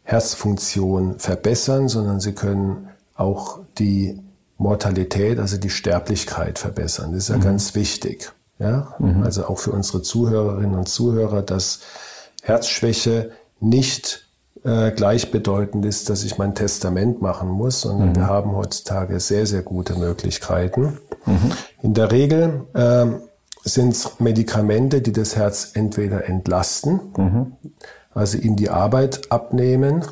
Herzfunktion 0.09 1.19
verbessern, 1.19 1.87
sondern 1.87 2.19
sie 2.19 2.33
können 2.33 2.89
auch 3.15 3.59
die 3.77 4.19
Mortalität, 4.57 5.37
also 5.37 5.57
die 5.57 5.69
Sterblichkeit 5.69 6.57
verbessern. 6.57 7.11
Das 7.13 7.23
ist 7.23 7.29
ja 7.29 7.37
ganz 7.37 7.75
wichtig. 7.75 8.31
Ja? 8.57 8.95
Also 9.23 9.45
auch 9.45 9.59
für 9.59 9.71
unsere 9.71 10.01
Zuhörerinnen 10.01 10.75
und 10.75 10.89
Zuhörer, 10.89 11.43
dass 11.43 11.81
Herzschwäche 12.41 13.31
nicht 13.59 14.27
äh, 14.63 14.91
gleichbedeutend 14.91 15.85
ist, 15.85 16.09
dass 16.09 16.23
ich 16.23 16.39
mein 16.39 16.55
Testament 16.55 17.21
machen 17.21 17.47
muss, 17.47 17.81
sondern 17.81 18.15
wir 18.15 18.25
haben 18.25 18.55
heutzutage 18.55 19.19
sehr, 19.19 19.45
sehr 19.45 19.61
gute 19.61 19.93
Möglichkeiten. 19.93 20.97
In 21.83 21.93
der 21.93 22.11
Regel 22.11 22.65
ähm, 22.73 23.21
sind 23.63 23.93
es 23.93 24.19
Medikamente, 24.19 25.01
die 25.01 25.11
das 25.11 25.35
Herz 25.35 25.71
entweder 25.75 26.27
entlasten, 26.27 26.99
also 28.13 28.37
ihm 28.37 28.55
die 28.55 28.69
Arbeit 28.69 29.31
abnehmen, 29.31 30.03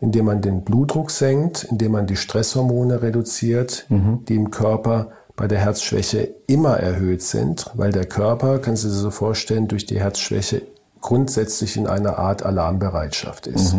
indem 0.00 0.26
man 0.26 0.42
den 0.42 0.62
Blutdruck 0.62 1.10
senkt, 1.10 1.64
indem 1.64 1.92
man 1.92 2.06
die 2.06 2.16
Stresshormone 2.16 3.02
reduziert, 3.02 3.86
die 4.28 4.36
im 4.36 4.50
Körper 4.50 5.08
bei 5.34 5.48
der 5.48 5.58
Herzschwäche 5.58 6.34
immer 6.46 6.76
erhöht 6.78 7.22
sind, 7.22 7.70
weil 7.74 7.92
der 7.92 8.06
Körper, 8.06 8.58
kannst 8.58 8.84
du 8.84 8.88
dir 8.88 8.94
so 8.94 9.10
vorstellen, 9.10 9.68
durch 9.68 9.86
die 9.86 10.00
Herzschwäche 10.00 10.62
grundsätzlich 11.00 11.76
in 11.76 11.86
einer 11.86 12.18
Art 12.18 12.44
Alarmbereitschaft 12.44 13.46
ist. 13.46 13.74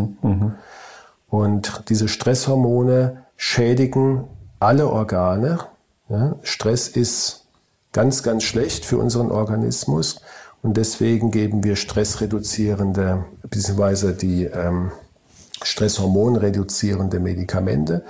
Und 1.29 1.83
diese 1.89 2.07
Stresshormone 2.07 3.23
schädigen 3.35 4.23
alle 4.59 4.87
Organe. 4.89 5.59
Ja, 6.09 6.35
Stress 6.41 6.87
ist 6.87 7.45
ganz, 7.93 8.23
ganz 8.23 8.43
schlecht 8.43 8.83
für 8.85 8.97
unseren 8.97 9.31
Organismus 9.31 10.21
und 10.61 10.77
deswegen 10.77 11.31
geben 11.31 11.63
wir 11.63 11.75
stressreduzierende, 11.75 13.25
beziehungsweise 13.49 14.13
die 14.13 14.43
ähm, 14.45 14.91
stresshormonreduzierende 15.61 17.19
Medikamente. 17.19 18.03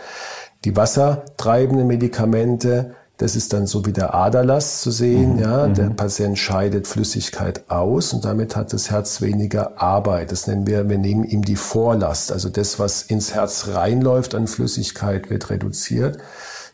Die 0.65 0.75
wassertreibenden 0.75 1.88
Medikamente, 1.88 2.95
das 3.17 3.35
ist 3.35 3.53
dann 3.53 3.67
so 3.67 3.85
wie 3.85 3.93
der 3.93 4.13
Aderlass 4.13 4.81
zu 4.81 4.91
sehen. 4.91 5.38
ja, 5.39 5.67
der 5.67 5.89
Patient 5.89 6.38
scheidet 6.39 6.88
Flüssigkeit 6.88 7.69
aus 7.69 8.13
und 8.13 8.25
damit 8.25 8.55
hat 8.55 8.73
das 8.73 8.89
Herz 8.89 9.21
weniger 9.21 9.81
Arbeit. 9.81 10.31
Das 10.31 10.47
nennen 10.47 10.65
wir, 10.65 10.89
wir 10.89 10.97
nehmen 10.97 11.25
ihm 11.25 11.43
die 11.43 11.55
Vorlast. 11.55 12.31
Also 12.31 12.49
das, 12.49 12.79
was 12.79 13.03
ins 13.03 13.33
Herz 13.33 13.69
reinläuft 13.73 14.35
an 14.35 14.47
Flüssigkeit, 14.47 15.29
wird 15.29 15.49
reduziert. 15.49 16.17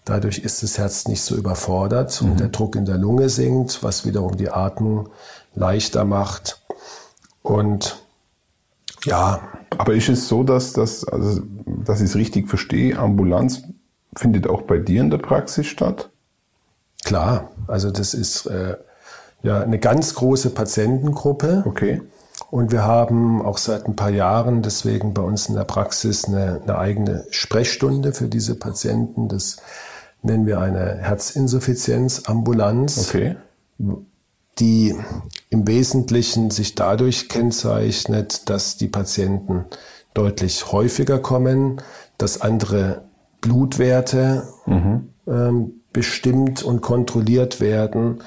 Dadurch 0.06 0.40
ist 0.40 0.62
das 0.62 0.78
Herz 0.78 1.08
nicht 1.08 1.24
so 1.24 1.36
überfordert 1.36 2.22
und 2.22 2.40
der 2.40 2.50
Druck 2.50 2.76
in 2.76 2.86
der 2.86 2.98
Lunge 2.98 3.28
sinkt, 3.28 3.82
was 3.82 4.06
wiederum 4.06 4.38
die 4.38 4.52
Atmung 4.52 5.10
leichter 5.56 6.06
macht. 6.06 6.62
Und 7.42 7.98
ja, 9.06 9.42
Aber 9.78 9.94
ist 9.94 10.10
es 10.10 10.28
so, 10.28 10.44
dass, 10.44 10.74
das, 10.74 11.08
also, 11.08 11.42
dass 11.66 12.02
ich 12.02 12.10
es 12.10 12.16
richtig 12.16 12.50
verstehe, 12.50 12.98
Ambulanz 12.98 13.64
findet 14.16 14.48
auch 14.48 14.64
bei 14.64 14.78
dir 14.78 15.02
in 15.02 15.10
der 15.10 15.20
Praxis 15.20 15.68
statt? 15.68 16.10
Klar, 17.04 17.52
also 17.68 17.92
das 17.92 18.14
ist 18.14 18.48
äh, 18.48 18.78
ja 19.44 19.62
eine 19.62 19.80
ganz 19.80 20.16
große 20.16 20.50
Patientengruppe. 20.50 21.64
Okay. 21.66 22.02
Und 22.50 22.72
wir 22.72 22.84
haben 22.84 23.42
auch 23.42 23.58
seit 23.58 23.86
ein 23.86 23.96
paar 23.96 24.10
Jahren 24.10 24.62
deswegen 24.62 25.14
bei 25.14 25.22
uns 25.22 25.48
in 25.48 25.56
der 25.56 25.64
Praxis 25.64 26.26
eine, 26.26 26.60
eine 26.62 26.78
eigene 26.78 27.26
Sprechstunde 27.30 28.12
für 28.14 28.28
diese 28.28 28.56
Patienten. 28.56 29.30
Das 29.30 29.58
nennen 30.22 30.46
wir 30.46 30.60
eine 30.60 30.98
Herzinsuffizienzambulanz, 31.02 33.08
Okay. 33.08 33.38
Die 34.60 34.96
im 35.50 35.68
Wesentlichen 35.68 36.52
sich 36.52 36.76
dadurch 36.76 37.30
kennzeichnet, 37.30 38.50
dass 38.50 38.78
die 38.78 38.88
Patienten 38.88 39.66
deutlich 40.14 40.72
häufiger 40.72 41.20
kommen, 41.20 41.82
dass 42.18 42.42
andere 42.42 43.04
Blutwerte 43.42 44.48
ähm, 45.28 45.82
bestimmt 45.92 46.64
und 46.64 46.82
kontrolliert 46.82 47.60
werden. 47.62 48.24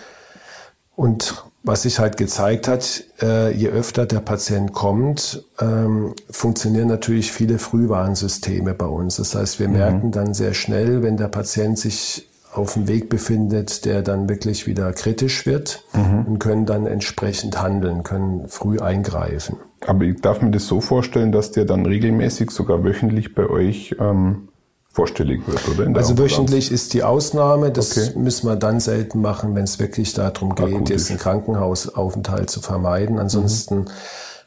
Und 0.95 1.45
was 1.63 1.83
sich 1.83 1.99
halt 1.99 2.17
gezeigt 2.17 2.69
hat, 2.69 3.05
äh, 3.21 3.53
je 3.53 3.69
öfter 3.69 4.07
der 4.07 4.21
Patient 4.21 4.73
kommt, 4.73 5.45
ähm, 5.61 6.15
funktionieren 6.31 6.89
natürlich 6.89 7.33
viele 7.33 7.59
Frühwarnsysteme 7.59 8.75
bei 8.75 8.87
uns. 8.87 9.17
Das 9.17 9.35
heißt, 9.35 9.61
wir 9.61 9.69
merken 9.69 10.13
dann 10.13 10.35
sehr 10.35 10.55
schnell, 10.55 11.03
wenn 11.03 11.17
der 11.17 11.29
Patient 11.29 11.79
sich 11.79 12.29
auf 12.53 12.75
dem 12.75 12.89
Weg 12.89 13.09
befindet, 13.09 13.85
der 13.85 14.03
dann 14.03 14.29
wirklich 14.29 14.67
wieder 14.67 14.93
kritisch 14.93 15.47
wird 15.47 15.85
und 16.27 16.39
können 16.39 16.67
dann 16.67 16.87
entsprechend 16.87 17.61
handeln, 17.61 18.03
können 18.05 18.49
früh 18.49 18.79
eingreifen. 18.79 19.57
Aber 19.87 20.05
ich 20.05 20.21
darf 20.21 20.43
mir 20.43 20.51
das 20.51 20.67
so 20.67 20.81
vorstellen, 20.81 21.31
dass 21.31 21.51
der 21.53 21.65
dann 21.65 21.87
regelmäßig, 21.87 22.51
sogar 22.51 22.83
wöchentlich 22.85 23.35
bei 23.35 23.49
euch 23.49 23.95
ähm, 24.01 24.49
vorstellig 24.91 25.43
wird, 25.47 25.69
oder? 25.69 25.87
Also 25.97 26.11
Ambulanz? 26.11 26.19
wöchentlich 26.19 26.73
ist 26.73 26.95
die 26.95 27.05
Ausnahme. 27.05 27.71
Das 27.71 27.97
Okay. 27.97 28.19
müssen 28.19 28.49
wir 28.49 28.57
dann 28.57 28.81
selten 28.81 29.21
machen, 29.21 29.55
wenn 29.55 29.65
es 29.65 29.79
wirklich 29.79 30.15
darum 30.15 30.55
geht, 30.57 30.75
Akut 30.75 30.91
jetzt 30.91 31.11
einen 31.11 31.19
Krankenhausaufenthalt 31.21 32.51
zu 32.51 32.61
vermeiden. 32.61 33.19
Ansonsten 33.21 33.85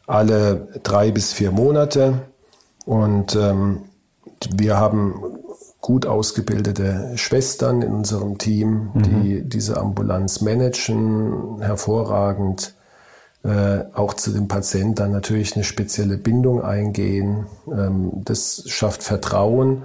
alle 0.08 0.68
drei 0.84 1.12
bis 1.12 1.32
vier 1.32 1.52
Monate. 1.52 2.24
Und 2.86 3.36
ähm, 3.36 3.84
wir 4.54 4.78
haben 4.78 5.14
gut 5.82 6.06
ausgebildete 6.06 7.12
Schwestern 7.16 7.82
in 7.82 7.92
unserem 7.92 8.38
Team, 8.38 8.92
die 8.96 9.42
diese 9.42 9.78
Ambulanz 9.78 10.42
managen, 10.42 11.60
hervorragend. 11.60 12.76
Äh, 13.44 13.86
auch 13.96 14.14
zu 14.14 14.32
dem 14.32 14.48
Patienten 14.48 14.94
dann 14.94 15.12
natürlich 15.12 15.56
eine 15.56 15.64
spezielle 15.64 16.18
Bindung 16.18 16.62
eingehen. 16.62 17.48
Ähm, 17.68 18.12
das 18.24 18.64
schafft 18.68 19.02
Vertrauen 19.02 19.82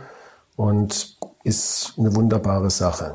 und 0.57 1.17
ist 1.43 1.95
eine 1.97 2.15
wunderbare 2.15 2.69
Sache. 2.69 3.15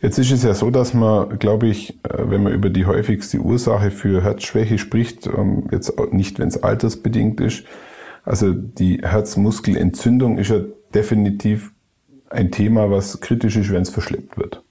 Jetzt 0.00 0.18
ist 0.18 0.30
es 0.30 0.44
ja 0.44 0.54
so, 0.54 0.70
dass 0.70 0.94
man, 0.94 1.40
glaube 1.40 1.66
ich, 1.66 1.98
äh, 2.04 2.30
wenn 2.30 2.44
man 2.44 2.52
über 2.52 2.70
die 2.70 2.86
häufigste 2.86 3.38
Ursache 3.38 3.90
für 3.90 4.22
Herzschwäche 4.22 4.78
spricht, 4.78 5.26
ähm, 5.26 5.68
jetzt 5.72 5.92
nicht, 6.12 6.38
wenn 6.38 6.48
es 6.48 6.62
altersbedingt 6.62 7.40
ist, 7.40 7.64
also 8.24 8.52
die 8.52 8.98
Herzmuskelentzündung 9.02 10.38
ist 10.38 10.50
ja 10.50 10.60
definitiv 10.94 11.72
ein 12.30 12.50
Thema, 12.50 12.90
was 12.90 13.20
kritisch 13.20 13.56
ist, 13.56 13.70
wenn 13.70 13.82
es 13.82 13.90
verschleppt 13.90 14.36
wird. 14.36 14.62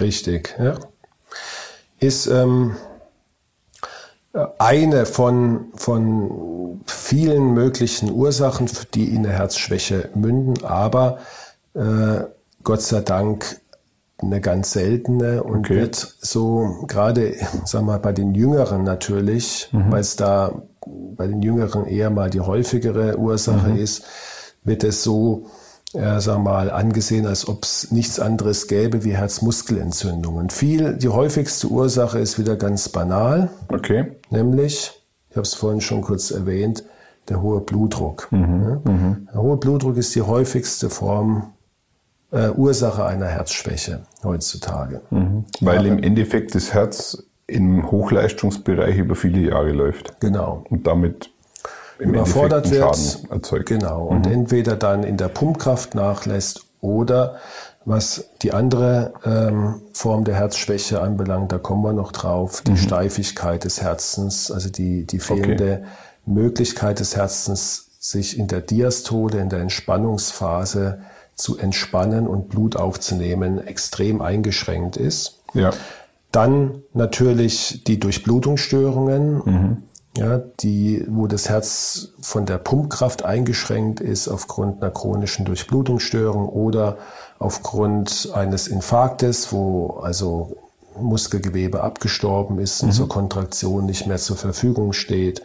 Richtig, 0.00 0.56
ja. 0.58 0.78
Ist 2.00 2.26
ähm, 2.26 2.76
eine 4.58 5.06
von, 5.06 5.66
von 5.74 6.80
vielen 6.86 7.54
möglichen 7.54 8.10
Ursachen, 8.10 8.68
die 8.94 9.14
in 9.14 9.24
eine 9.24 9.34
Herzschwäche 9.34 10.10
münden, 10.14 10.64
aber 10.64 11.18
äh, 11.74 12.24
Gott 12.62 12.82
sei 12.82 13.00
Dank 13.00 13.60
eine 14.18 14.40
ganz 14.40 14.72
seltene 14.72 15.42
und 15.42 15.66
okay. 15.66 15.76
wird 15.76 15.94
so 15.94 16.84
gerade, 16.86 17.34
sag 17.64 17.82
mal, 17.82 17.98
bei 17.98 18.12
den 18.12 18.34
Jüngeren 18.34 18.82
natürlich, 18.82 19.68
mhm. 19.72 19.92
weil 19.92 20.00
es 20.00 20.16
da 20.16 20.62
bei 20.86 21.26
den 21.26 21.42
Jüngeren 21.42 21.86
eher 21.86 22.10
mal 22.10 22.30
die 22.30 22.40
häufigere 22.40 23.18
Ursache 23.18 23.70
mhm. 23.70 23.76
ist, 23.76 24.04
wird 24.64 24.84
es 24.84 25.02
so 25.02 25.46
äh, 25.94 26.20
sag 26.20 26.42
mal, 26.42 26.70
angesehen, 26.70 27.26
als 27.26 27.46
ob 27.48 27.62
es 27.62 27.92
nichts 27.92 28.18
anderes 28.18 28.66
gäbe 28.66 29.04
wie 29.04 29.16
Herzmuskelentzündungen. 29.16 30.50
Viel, 30.50 30.94
die 30.94 31.08
häufigste 31.08 31.68
Ursache 31.68 32.18
ist 32.18 32.38
wieder 32.38 32.56
ganz 32.56 32.88
banal. 32.88 33.48
Okay. 33.68 34.12
Nämlich, 34.30 34.92
ich 35.30 35.36
habe 35.36 35.46
es 35.46 35.54
vorhin 35.54 35.80
schon 35.80 36.02
kurz 36.02 36.30
erwähnt, 36.30 36.84
der 37.28 37.40
hohe 37.40 37.60
Blutdruck. 37.60 38.28
Mhm, 38.32 38.80
mhm. 38.84 39.28
Der 39.32 39.40
hohe 39.40 39.56
Blutdruck 39.56 39.96
ist 39.96 40.14
die 40.14 40.22
häufigste 40.22 40.90
Form, 40.90 41.52
äh, 42.32 42.50
Ursache 42.50 43.04
einer 43.04 43.26
Herzschwäche 43.26 44.00
heutzutage. 44.24 45.00
Mhm. 45.10 45.44
Weil 45.60 45.78
Aber, 45.78 45.88
im 45.88 46.02
Endeffekt 46.02 46.54
das 46.54 46.74
Herz 46.74 47.22
im 47.46 47.90
Hochleistungsbereich 47.90 48.96
über 48.96 49.14
viele 49.14 49.50
Jahre 49.50 49.72
läuft. 49.72 50.20
Genau. 50.20 50.64
Und 50.70 50.86
damit 50.86 51.30
überfordert 51.98 52.70
wird. 52.70 53.24
Erzeugt. 53.30 53.66
Genau. 53.66 54.06
Und 54.06 54.26
mhm. 54.26 54.32
entweder 54.32 54.76
dann 54.76 55.04
in 55.04 55.16
der 55.16 55.28
Pumpkraft 55.28 55.94
nachlässt 55.94 56.64
oder 56.80 57.36
was 57.84 58.30
die 58.42 58.52
andere 58.52 59.12
ähm, 59.24 59.82
Form 59.92 60.24
der 60.24 60.36
Herzschwäche 60.36 61.02
anbelangt, 61.02 61.52
da 61.52 61.58
kommen 61.58 61.82
wir 61.82 61.92
noch 61.92 62.12
drauf, 62.12 62.62
die 62.62 62.72
mhm. 62.72 62.76
Steifigkeit 62.78 63.64
des 63.64 63.82
Herzens, 63.82 64.50
also 64.50 64.70
die, 64.70 65.04
die 65.04 65.18
fehlende 65.18 65.82
okay. 65.82 65.86
Möglichkeit 66.26 67.00
des 67.00 67.14
Herzens, 67.14 67.90
sich 67.98 68.38
in 68.38 68.48
der 68.48 68.60
Diastole, 68.60 69.38
in 69.38 69.48
der 69.48 69.60
Entspannungsphase 69.60 71.00
zu 71.34 71.58
entspannen 71.58 72.26
und 72.26 72.48
Blut 72.48 72.76
aufzunehmen, 72.76 73.66
extrem 73.66 74.20
eingeschränkt 74.22 74.96
ist. 74.96 75.40
Ja. 75.52 75.72
Dann 76.34 76.82
natürlich 76.92 77.84
die 77.84 78.00
Durchblutungsstörungen. 78.00 79.42
Mhm 79.44 79.82
ja, 80.16 80.38
die, 80.38 81.04
wo 81.08 81.26
das 81.26 81.48
Herz 81.48 82.12
von 82.20 82.46
der 82.46 82.58
Pumpkraft 82.58 83.24
eingeschränkt 83.24 84.00
ist 84.00 84.28
aufgrund 84.28 84.80
einer 84.80 84.92
chronischen 84.92 85.44
Durchblutungsstörung 85.44 86.48
oder 86.48 86.98
aufgrund 87.38 88.30
eines 88.32 88.68
Infarktes, 88.68 89.52
wo 89.52 90.00
also 90.02 90.56
Muskelgewebe 90.96 91.82
abgestorben 91.82 92.60
ist 92.60 92.82
und 92.82 92.90
mhm. 92.90 92.92
zur 92.92 93.08
Kontraktion 93.08 93.86
nicht 93.86 94.06
mehr 94.06 94.18
zur 94.18 94.36
Verfügung 94.36 94.92
steht. 94.92 95.42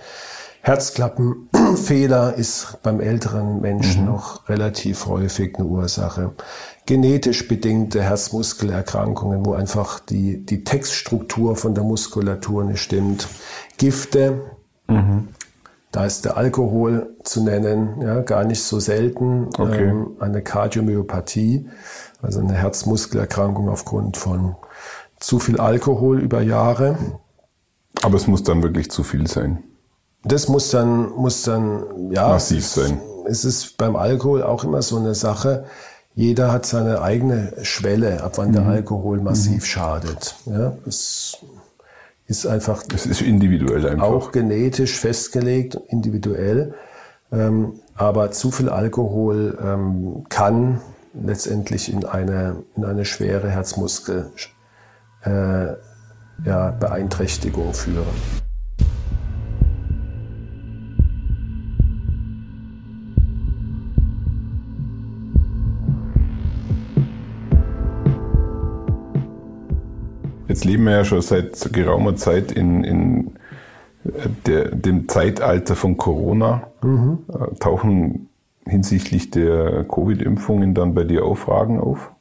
Herzklappenfehler 0.62 2.36
ist 2.36 2.78
beim 2.84 3.00
älteren 3.00 3.62
Menschen 3.62 4.02
mhm. 4.02 4.12
noch 4.12 4.48
relativ 4.50 5.08
häufig 5.08 5.56
eine 5.56 5.66
Ursache. 5.66 6.34
Genetisch 6.90 7.48
bedingte 7.48 8.02
Herzmuskelerkrankungen, 8.02 9.46
wo 9.46 9.54
einfach 9.54 10.00
die, 10.00 10.44
die 10.44 10.64
Textstruktur 10.64 11.56
von 11.56 11.76
der 11.76 11.84
Muskulatur 11.84 12.64
nicht 12.64 12.82
stimmt. 12.82 13.28
Gifte, 13.78 14.42
Mhm. 14.90 15.30
Da 15.92 16.06
ist 16.06 16.26
der 16.26 16.38
Alkohol 16.38 17.16
zu 17.24 17.44
nennen, 17.44 18.02
ja, 18.02 18.22
gar 18.22 18.44
nicht 18.44 18.62
so 18.62 18.80
selten. 18.80 19.50
Okay. 19.58 19.90
Ähm, 19.90 20.18
eine 20.20 20.44
Kardiomyopathie, 20.44 21.68
also 22.22 22.40
eine 22.42 22.54
Herzmuskelerkrankung 22.54 23.70
aufgrund 23.70 24.18
von 24.18 24.56
zu 25.20 25.40
viel 25.40 25.60
Alkohol 25.60 26.20
über 26.20 26.42
Jahre. 26.42 26.98
Aber 28.04 28.16
es 28.16 28.28
muss 28.28 28.44
dann 28.44 28.62
wirklich 28.62 28.92
zu 28.92 29.04
viel 29.04 29.26
sein. 29.28 29.64
Das 30.24 30.48
muss 30.48 30.70
dann, 30.70 31.10
muss 31.12 31.42
dann, 31.44 32.12
ja. 32.12 32.30
Massiv 32.30 32.68
sein. 32.68 33.02
Es 33.26 33.44
ist 33.44 33.78
beim 33.78 33.96
Alkohol 33.96 34.44
auch 34.44 34.64
immer 34.64 34.82
so 34.82 34.98
eine 34.98 35.16
Sache. 35.16 35.66
Jeder 36.20 36.52
hat 36.52 36.66
seine 36.66 37.02
eigene 37.02 37.54
Schwelle, 37.62 38.22
ab 38.22 38.34
wann 38.36 38.50
mhm. 38.50 38.54
der 38.54 38.66
Alkohol 38.66 39.22
massiv 39.22 39.62
mhm. 39.62 39.66
schadet. 39.66 40.36
Ja, 40.48 40.74
das 40.84 41.38
ist 42.28 42.46
einfach. 42.46 42.84
Es 42.94 43.06
ist 43.06 43.22
individuell 43.22 43.88
einfach. 43.88 44.06
Auch 44.06 44.34
genetisch 44.34 45.00
festgelegt, 45.00 45.80
individuell. 45.88 46.74
Ähm, 47.32 47.80
aber 47.96 48.32
zu 48.32 48.52
viel 48.52 48.68
Alkohol 48.68 49.58
ähm, 49.64 50.26
kann 50.28 50.82
letztendlich 51.14 51.90
in 51.90 52.04
eine, 52.04 52.64
in 52.76 52.84
eine 52.84 53.06
schwere 53.06 53.50
Herzmuskel 53.50 54.30
äh, 55.24 55.68
ja, 56.46 56.72
Beeinträchtigung 56.72 57.74
führen. 57.74 58.49
Jetzt 70.50 70.66
leben 70.66 70.86
wir 70.86 70.94
ja 70.94 71.06
schon 71.06 71.22
seit 71.22 71.72
geraumer 71.72 72.16
Zeit 72.16 72.52
in, 72.52 72.84
in 72.84 73.32
der, 74.48 74.72
dem 74.72 75.08
Zeitalter 75.08 75.76
von 75.76 75.96
Corona. 75.96 76.64
Mhm. 76.82 77.20
Äh, 77.32 77.56
tauchen 77.60 78.30
hinsichtlich 78.66 79.30
der 79.30 79.84
Covid-Impfungen 79.84 80.74
dann 80.74 80.96
bei 80.96 81.04
dir 81.04 81.24
auch 81.24 81.38
Fragen 81.38 81.80
auf? 81.80 82.12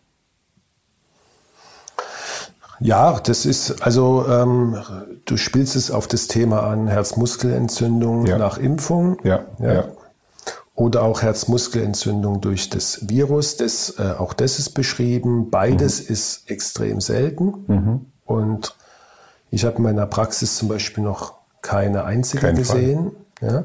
Ja, 2.80 3.18
das 3.18 3.46
ist, 3.46 3.82
also 3.82 4.26
ähm, 4.28 4.76
du 5.24 5.38
spielst 5.38 5.74
es 5.74 5.90
auf 5.90 6.06
das 6.06 6.28
Thema 6.28 6.64
an, 6.64 6.86
Herzmuskelentzündung 6.86 8.26
ja. 8.26 8.36
nach 8.36 8.58
Impfung. 8.58 9.16
Ja, 9.24 9.46
ja. 9.58 9.72
ja. 9.72 9.84
Oder 10.74 11.02
auch 11.02 11.22
Herzmuskelentzündung 11.22 12.42
durch 12.42 12.68
das 12.68 13.08
Virus. 13.08 13.56
Das, 13.56 13.98
äh, 13.98 14.12
auch 14.18 14.34
das 14.34 14.58
ist 14.58 14.70
beschrieben. 14.70 15.50
Beides 15.50 16.06
mhm. 16.06 16.12
ist 16.12 16.50
extrem 16.50 17.00
selten. 17.00 17.54
Mhm. 17.66 18.00
Und 18.28 18.76
ich 19.50 19.64
habe 19.64 19.78
in 19.78 19.82
meiner 19.82 20.06
Praxis 20.06 20.56
zum 20.56 20.68
Beispiel 20.68 21.02
noch 21.02 21.34
keine 21.62 22.04
einzige 22.04 22.42
Kein 22.42 22.56
gesehen. 22.56 23.12
Ja. 23.40 23.64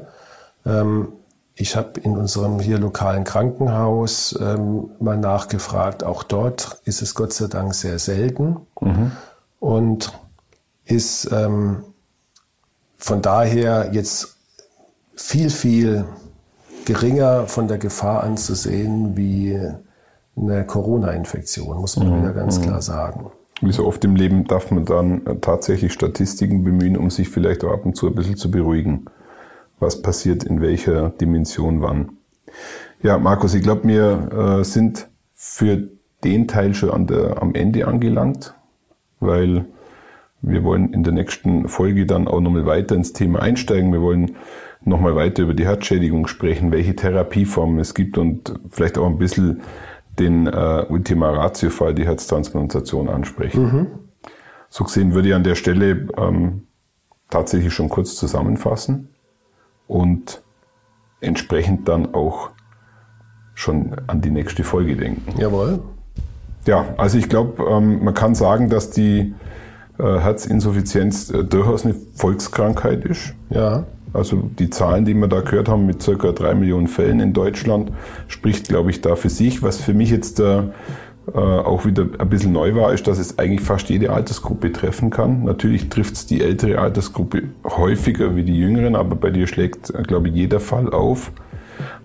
Ähm, 0.64 1.12
ich 1.54 1.76
habe 1.76 2.00
in 2.00 2.16
unserem 2.16 2.58
hier 2.58 2.78
lokalen 2.78 3.24
Krankenhaus 3.24 4.36
ähm, 4.40 4.90
mal 4.98 5.18
nachgefragt. 5.18 6.02
Auch 6.02 6.22
dort 6.22 6.80
ist 6.84 7.02
es 7.02 7.14
Gott 7.14 7.32
sei 7.32 7.46
Dank 7.46 7.74
sehr 7.74 7.98
selten 7.98 8.56
mhm. 8.80 9.12
und 9.60 10.12
ist 10.86 11.30
ähm, 11.30 11.84
von 12.96 13.22
daher 13.22 13.90
jetzt 13.92 14.36
viel, 15.14 15.50
viel 15.50 16.06
geringer 16.86 17.46
von 17.46 17.68
der 17.68 17.78
Gefahr 17.78 18.24
anzusehen 18.24 19.16
wie 19.16 19.60
eine 20.36 20.66
Corona-Infektion, 20.66 21.78
muss 21.78 21.96
man 21.96 22.10
mhm. 22.10 22.22
wieder 22.22 22.32
ganz 22.32 22.58
mhm. 22.58 22.62
klar 22.62 22.82
sagen. 22.82 23.30
Wie 23.60 23.72
so 23.72 23.86
oft 23.86 24.04
im 24.04 24.16
Leben 24.16 24.44
darf 24.44 24.70
man 24.70 24.84
dann 24.84 25.26
äh, 25.26 25.36
tatsächlich 25.36 25.92
Statistiken 25.92 26.64
bemühen, 26.64 26.96
um 26.96 27.10
sich 27.10 27.28
vielleicht 27.28 27.64
auch 27.64 27.72
ab 27.72 27.86
und 27.86 27.96
zu 27.96 28.08
ein 28.08 28.14
bisschen 28.14 28.36
zu 28.36 28.50
beruhigen. 28.50 29.06
Was 29.80 30.02
passiert 30.02 30.44
in 30.44 30.60
welcher 30.60 31.10
Dimension 31.10 31.82
wann. 31.82 32.16
Ja, 33.02 33.18
Markus, 33.18 33.54
ich 33.54 33.62
glaube, 33.62 33.86
wir 33.86 34.60
äh, 34.60 34.64
sind 34.64 35.08
für 35.32 35.88
den 36.24 36.48
Teil 36.48 36.74
schon 36.74 36.90
an 36.90 37.06
der, 37.06 37.42
am 37.42 37.54
Ende 37.54 37.86
angelangt, 37.86 38.54
weil 39.20 39.66
wir 40.40 40.64
wollen 40.64 40.92
in 40.92 41.02
der 41.02 41.12
nächsten 41.12 41.68
Folge 41.68 42.06
dann 42.06 42.28
auch 42.28 42.40
nochmal 42.40 42.66
weiter 42.66 42.94
ins 42.94 43.12
Thema 43.12 43.40
einsteigen. 43.40 43.92
Wir 43.92 44.02
wollen 44.02 44.36
nochmal 44.84 45.16
weiter 45.16 45.42
über 45.42 45.54
die 45.54 45.66
Herzschädigung 45.66 46.26
sprechen, 46.26 46.72
welche 46.72 46.94
Therapieformen 46.94 47.78
es 47.78 47.94
gibt 47.94 48.18
und 48.18 48.54
vielleicht 48.70 48.98
auch 48.98 49.06
ein 49.06 49.18
bisschen 49.18 49.62
den 50.18 50.46
äh, 50.46 50.86
Ultima 50.88 51.30
Ratio-Fall, 51.30 51.94
die 51.94 52.06
Herztransplantation, 52.06 53.08
ansprechen. 53.08 53.62
Mhm. 53.62 53.86
So 54.68 54.84
gesehen 54.84 55.14
würde 55.14 55.28
ich 55.28 55.34
an 55.34 55.44
der 55.44 55.54
Stelle 55.54 56.08
ähm, 56.16 56.66
tatsächlich 57.30 57.72
schon 57.72 57.88
kurz 57.88 58.16
zusammenfassen 58.16 59.08
und 59.86 60.42
entsprechend 61.20 61.88
dann 61.88 62.14
auch 62.14 62.50
schon 63.54 63.96
an 64.06 64.20
die 64.20 64.30
nächste 64.30 64.64
Folge 64.64 64.96
denken. 64.96 65.38
Jawohl. 65.40 65.80
Ja, 66.66 66.86
also 66.96 67.18
ich 67.18 67.28
glaube, 67.28 67.62
ähm, 67.64 68.02
man 68.04 68.14
kann 68.14 68.34
sagen, 68.34 68.68
dass 68.68 68.90
die 68.90 69.34
äh, 69.98 70.02
Herzinsuffizienz 70.02 71.30
äh, 71.30 71.44
durchaus 71.44 71.84
eine 71.84 71.94
Volkskrankheit 72.14 73.04
ist. 73.04 73.34
Ja. 73.50 73.84
Also 74.14 74.48
die 74.58 74.70
Zahlen, 74.70 75.04
die 75.04 75.14
wir 75.14 75.26
da 75.26 75.40
gehört 75.40 75.68
haben 75.68 75.86
mit 75.86 76.00
circa 76.02 76.32
drei 76.32 76.54
Millionen 76.54 76.86
Fällen 76.86 77.20
in 77.20 77.32
Deutschland, 77.32 77.90
spricht, 78.28 78.68
glaube 78.68 78.90
ich, 78.90 79.00
da 79.00 79.16
für 79.16 79.28
sich. 79.28 79.62
Was 79.62 79.80
für 79.80 79.92
mich 79.92 80.10
jetzt 80.10 80.38
der, 80.38 80.72
äh, 81.34 81.38
auch 81.38 81.84
wieder 81.84 82.06
ein 82.18 82.28
bisschen 82.28 82.52
neu 82.52 82.74
war, 82.76 82.94
ist, 82.94 83.06
dass 83.08 83.18
es 83.18 83.38
eigentlich 83.38 83.60
fast 83.60 83.90
jede 83.90 84.12
Altersgruppe 84.12 84.72
treffen 84.72 85.10
kann. 85.10 85.44
Natürlich 85.44 85.88
trifft 85.88 86.14
es 86.14 86.26
die 86.26 86.42
ältere 86.42 86.78
Altersgruppe 86.78 87.42
häufiger 87.64 88.36
wie 88.36 88.44
die 88.44 88.56
jüngeren, 88.56 88.94
aber 88.94 89.16
bei 89.16 89.30
dir 89.30 89.48
schlägt, 89.48 89.90
äh, 89.90 90.02
glaube 90.02 90.28
ich, 90.28 90.34
jeder 90.34 90.60
Fall 90.60 90.90
auf. 90.92 91.32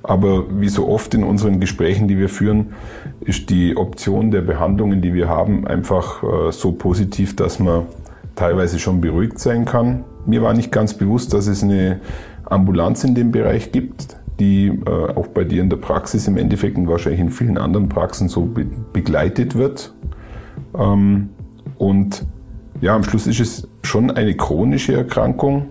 Aber 0.01 0.45
wie 0.60 0.70
so 0.70 0.88
oft 0.88 1.14
in 1.14 1.24
unseren 1.24 1.60
Gesprächen, 1.60 2.07
die 2.07 2.18
wir 2.18 2.30
führen, 2.30 2.74
ist 3.22 3.51
die 3.51 3.78
Option 3.78 4.32
der 4.32 4.41
Behandlungen, 4.41 5.01
die 5.01 5.14
wir 5.14 5.30
haben, 5.30 5.68
einfach 5.68 6.24
äh, 6.24 6.51
so 6.51 6.72
positiv, 6.72 7.36
dass 7.36 7.60
man 7.60 7.86
teilweise 8.36 8.80
schon 8.80 9.01
beruhigt 9.01 9.38
sein 9.38 9.66
kann. 9.66 10.05
Mir 10.30 10.44
war 10.44 10.54
nicht 10.54 10.72
ganz 10.72 10.94
bewusst, 10.94 11.34
dass 11.34 11.48
es 11.48 11.64
eine 11.64 12.00
Ambulanz 12.46 13.04
in 13.04 13.16
dem 13.16 13.32
Bereich 13.32 13.72
gibt, 13.72 14.18
die 14.40 14.68
äh, 14.68 14.90
auch 15.16 15.28
bei 15.28 15.44
dir 15.44 15.62
in 15.62 15.70
der 15.70 15.78
Praxis 15.78 16.28
im 16.28 16.38
Endeffekt 16.38 16.78
und 16.78 16.88
wahrscheinlich 16.88 17.20
in 17.20 17.32
vielen 17.32 17.58
anderen 17.58 17.90
Praxen 17.90 18.30
so 18.30 18.46
be 18.46 18.66
begleitet 18.94 19.56
wird. 19.56 19.94
Ähm, 20.78 21.30
und 21.78 22.26
ja, 22.82 22.96
am 22.96 23.04
Schluss 23.04 23.28
ist 23.28 23.40
es 23.40 23.68
schon 23.84 24.12
eine 24.12 24.36
chronische 24.36 24.94
Erkrankung, 24.94 25.66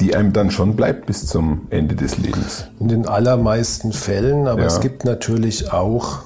die 0.00 0.16
einem 0.16 0.32
dann 0.32 0.50
schon 0.50 0.74
bleibt 0.74 1.06
bis 1.06 1.26
zum 1.26 1.66
Ende 1.70 1.94
des 1.94 2.18
Lebens. 2.18 2.68
In 2.80 2.88
den 2.88 3.06
allermeisten 3.06 3.92
Fällen, 3.92 4.48
aber 4.48 4.62
ja. 4.62 4.66
es 4.66 4.80
gibt 4.80 5.04
natürlich 5.04 5.72
auch, 5.72 6.20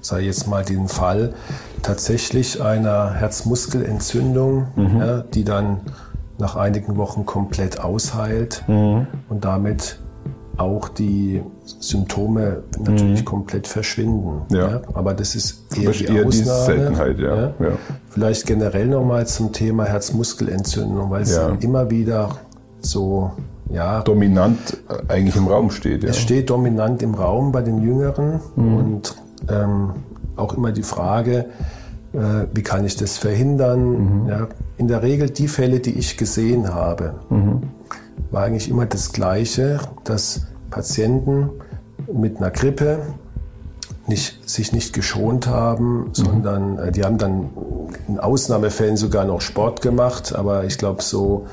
sei 0.00 0.20
jetzt 0.20 0.46
mal 0.46 0.64
den 0.64 0.86
Fall, 0.86 1.34
tatsächlich 1.82 2.62
einer 2.62 3.14
Herzmuskelentzündung, 3.14 4.66
mhm. 4.76 5.00
ja, 5.00 5.18
die 5.20 5.44
dann 5.44 5.80
nach 6.38 6.56
einigen 6.56 6.96
Wochen 6.96 7.26
komplett 7.26 7.80
ausheilt 7.80 8.64
mhm. 8.68 9.06
und 9.28 9.44
damit 9.44 9.98
auch 10.56 10.88
die 10.88 11.42
Symptome 11.64 12.64
natürlich 12.78 13.20
mhm. 13.20 13.24
komplett 13.24 13.66
verschwinden. 13.68 14.42
Ja. 14.50 14.70
ja. 14.70 14.80
Aber 14.94 15.14
das 15.14 15.34
ist 15.34 15.64
eher, 15.76 15.92
die 15.92 16.04
eher 16.04 16.26
Ausnahme. 16.26 16.64
Seltenheit, 16.64 17.18
ja. 17.20 17.36
ja. 17.36 17.52
Vielleicht 18.10 18.46
generell 18.46 18.88
nochmal 18.88 19.26
zum 19.26 19.52
Thema 19.52 19.84
Herzmuskelentzündung, 19.84 21.10
weil 21.10 21.22
es 21.22 21.40
immer 21.60 21.90
wieder 21.90 22.30
so 22.80 23.32
ja, 23.70 24.02
dominant 24.02 24.78
äh, 24.88 25.12
eigentlich 25.12 25.36
im 25.36 25.46
Raum 25.46 25.70
steht. 25.70 26.02
Ja. 26.02 26.10
Es 26.10 26.18
steht 26.18 26.50
dominant 26.50 27.02
im 27.02 27.14
Raum 27.14 27.52
bei 27.52 27.62
den 27.62 27.82
Jüngeren 27.82 28.40
mhm. 28.56 28.76
und 28.76 29.16
ähm, 29.48 29.90
auch 30.38 30.54
immer 30.54 30.72
die 30.72 30.82
Frage, 30.82 31.46
äh, 32.12 32.46
wie 32.52 32.62
kann 32.62 32.84
ich 32.84 32.96
das 32.96 33.18
verhindern? 33.18 34.22
Mhm. 34.22 34.28
Ja, 34.28 34.48
in 34.76 34.88
der 34.88 35.02
Regel 35.02 35.30
die 35.30 35.48
Fälle, 35.48 35.80
die 35.80 35.98
ich 35.98 36.16
gesehen 36.16 36.72
habe, 36.74 37.14
mhm. 37.30 37.62
war 38.30 38.44
eigentlich 38.44 38.68
immer 38.68 38.86
das 38.86 39.12
Gleiche, 39.12 39.80
dass 40.04 40.46
Patienten 40.70 41.50
mit 42.12 42.38
einer 42.38 42.50
Grippe 42.50 43.00
nicht, 44.08 44.48
sich 44.48 44.72
nicht 44.72 44.92
geschont 44.92 45.46
haben, 45.46 45.98
mhm. 45.98 46.14
sondern 46.14 46.78
äh, 46.78 46.92
die 46.92 47.04
haben 47.04 47.18
dann 47.18 47.50
in 48.06 48.18
Ausnahmefällen 48.18 48.96
sogar 48.96 49.24
noch 49.24 49.40
Sport 49.40 49.82
gemacht, 49.82 50.34
aber 50.34 50.64
ich 50.64 50.78
glaube 50.78 51.02
so 51.02 51.46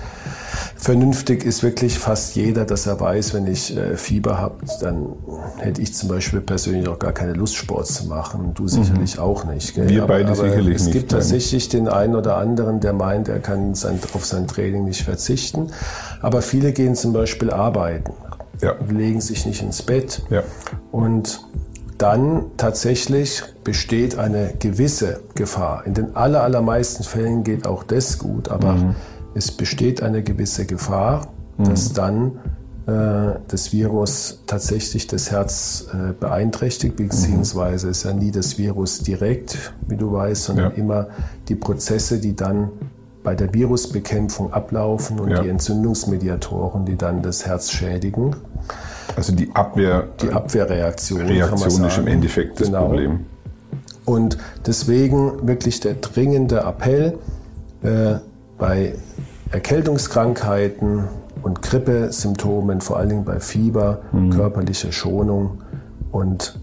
vernünftig 0.75 1.43
ist 1.43 1.63
wirklich 1.63 1.97
fast 1.99 2.35
jeder, 2.35 2.65
dass 2.65 2.85
er 2.85 2.99
weiß, 2.99 3.33
wenn 3.33 3.47
ich 3.47 3.75
äh, 3.75 3.97
Fieber 3.97 4.37
habe, 4.37 4.55
dann 4.81 5.07
hätte 5.57 5.81
ich 5.81 5.93
zum 5.93 6.09
Beispiel 6.09 6.41
persönlich 6.41 6.87
auch 6.87 6.99
gar 6.99 7.11
keine 7.11 7.33
Lust, 7.33 7.55
Sport 7.55 7.87
zu 7.87 8.07
machen. 8.07 8.53
Du 8.53 8.67
sicherlich 8.67 9.17
mhm. 9.17 9.23
auch 9.23 9.45
nicht. 9.45 9.75
Gell? 9.75 9.89
Wir 9.89 10.05
beide 10.05 10.27
aber, 10.27 10.35
sicherlich 10.35 10.75
es 10.75 10.85
nicht. 10.85 10.95
Es 10.95 11.01
gibt 11.01 11.11
tatsächlich 11.11 11.69
den 11.69 11.87
einen 11.87 12.15
oder 12.15 12.37
anderen, 12.37 12.79
der 12.79 12.93
meint, 12.93 13.27
er 13.27 13.39
kann 13.39 13.75
sein, 13.75 13.99
auf 14.13 14.25
sein 14.25 14.47
Training 14.47 14.85
nicht 14.85 15.03
verzichten. 15.03 15.71
Aber 16.21 16.41
viele 16.41 16.71
gehen 16.71 16.95
zum 16.95 17.13
Beispiel 17.13 17.51
arbeiten, 17.51 18.13
ja. 18.61 18.75
legen 18.87 19.21
sich 19.21 19.45
nicht 19.45 19.61
ins 19.61 19.81
Bett. 19.81 20.21
Ja. 20.29 20.43
Und 20.91 21.41
dann 21.97 22.45
tatsächlich 22.57 23.43
besteht 23.63 24.17
eine 24.17 24.53
gewisse 24.59 25.21
Gefahr. 25.33 25.85
In 25.85 25.93
den 25.93 26.15
aller, 26.15 26.43
allermeisten 26.43 27.03
Fällen 27.03 27.43
geht 27.43 27.65
auch 27.65 27.83
das 27.83 28.17
gut, 28.17 28.49
aber 28.49 28.73
mhm. 28.73 28.95
es 29.33 29.51
besteht 29.51 30.03
eine 30.03 30.21
gewisse 30.21 30.65
Gefahr, 30.65 31.27
mhm. 31.57 31.63
dass 31.63 31.93
dann 31.93 32.39
äh, 32.87 33.39
das 33.47 33.71
Virus 33.71 34.43
tatsächlich 34.45 35.07
das 35.07 35.31
Herz 35.31 35.87
äh, 35.93 36.13
beeinträchtigt, 36.13 36.97
beziehungsweise 36.97 37.89
ist 37.89 38.03
ja 38.03 38.13
nie 38.13 38.31
das 38.31 38.57
Virus 38.57 38.99
direkt, 38.99 39.73
wie 39.87 39.95
du 39.95 40.11
weißt, 40.11 40.43
sondern 40.43 40.71
ja. 40.71 40.77
immer 40.77 41.07
die 41.47 41.55
Prozesse, 41.55 42.19
die 42.19 42.35
dann 42.35 42.69
bei 43.23 43.35
der 43.35 43.53
Virusbekämpfung 43.53 44.53
ablaufen 44.53 45.19
und 45.19 45.31
ja. 45.31 45.41
die 45.41 45.49
Entzündungsmediatoren, 45.49 46.85
die 46.85 46.95
dann 46.95 47.23
das 47.23 47.45
Herz 47.45 47.71
schädigen. 47.71 48.35
Also 49.15 49.33
die 49.33 49.49
Abwehr, 49.53 50.07
die 50.21 50.29
Abwehrreaktion. 50.29 51.21
Reaktion 51.21 51.85
ist 51.85 51.97
im 51.97 52.07
Endeffekt 52.07 52.59
das 52.59 52.67
genau. 52.67 52.87
Problem. 52.87 53.25
Und 54.05 54.37
deswegen 54.65 55.47
wirklich 55.47 55.79
der 55.79 55.95
dringende 55.95 56.59
Appell 56.59 57.17
äh, 57.81 58.15
bei 58.57 58.95
Erkältungskrankheiten 59.51 61.05
und 61.41 61.61
Grippesymptomen, 61.61 62.81
vor 62.81 62.97
allen 62.97 63.09
Dingen 63.09 63.25
bei 63.25 63.39
Fieber, 63.39 64.01
mhm. 64.11 64.31
körperliche 64.31 64.91
Schonung 64.91 65.61
und 66.11 66.59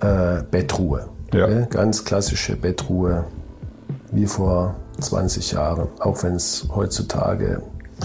äh, 0.00 0.42
Bettruhe. 0.50 1.08
Ja. 1.32 1.48
Ja, 1.48 1.66
ganz 1.66 2.04
klassische 2.04 2.56
Bettruhe 2.56 3.24
wie 4.12 4.26
vor 4.26 4.76
20 5.00 5.52
Jahren, 5.52 5.88
auch 5.98 6.22
wenn 6.22 6.34
es 6.34 6.68
heutzutage 6.74 7.62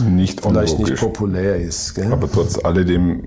nicht 0.09 0.41
vielleicht 0.41 0.79
nicht 0.79 0.97
populär 0.97 1.57
ist. 1.57 1.93
Gell? 1.95 2.11
Aber 2.11 2.31
trotz 2.31 2.63
alledem 2.63 3.25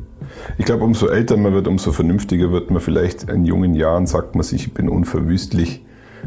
ich 0.59 0.65
glaube, 0.65 0.85
umso 0.85 1.09
älter 1.09 1.37
man 1.37 1.53
wird, 1.55 1.69
umso 1.69 1.93
vernünftiger 1.93 2.51
wird 2.51 2.71
man. 2.71 2.81
Vielleicht 2.81 3.25
in 3.25 3.45
jungen 3.45 3.75
Jahren 3.75 4.07
sagt 4.07 4.35
man 4.35 4.45
sich, 4.45 4.67
ich 4.67 4.75
bin 4.75 4.89
unverwüstlich, 4.89 5.85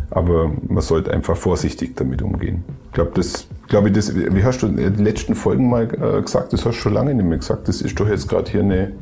aber 0.10 0.52
man 0.68 0.82
sollte 0.82 1.12
einfach 1.12 1.38
vorsichtig 1.38 1.96
damit 1.96 2.22
umgehen. 2.22 2.64
Ich 2.88 2.94
glaube, 2.94 3.12
das, 3.16 3.48
glaube 3.68 3.90
ich, 3.90 3.96
das, 3.96 4.16
wie 4.16 4.44
hast 4.44 4.62
du 4.62 4.68
in 4.68 4.78
den 4.78 5.04
letzten 5.04 5.36
Folgen 5.36 5.70
mal 5.70 5.84
äh, 5.84 6.22
gesagt, 6.22 6.54
das 6.54 6.66
hast 6.66 6.78
du 6.78 6.82
schon 6.82 6.94
lange 6.94 7.14
nicht 7.14 7.26
mehr 7.26 7.38
gesagt, 7.38 7.68
das 7.68 7.82
ist 7.82 8.00
doch 8.00 8.08
jetzt 8.08 8.28
gerade 8.28 8.50
hier 8.50 8.62
eine 8.62 8.94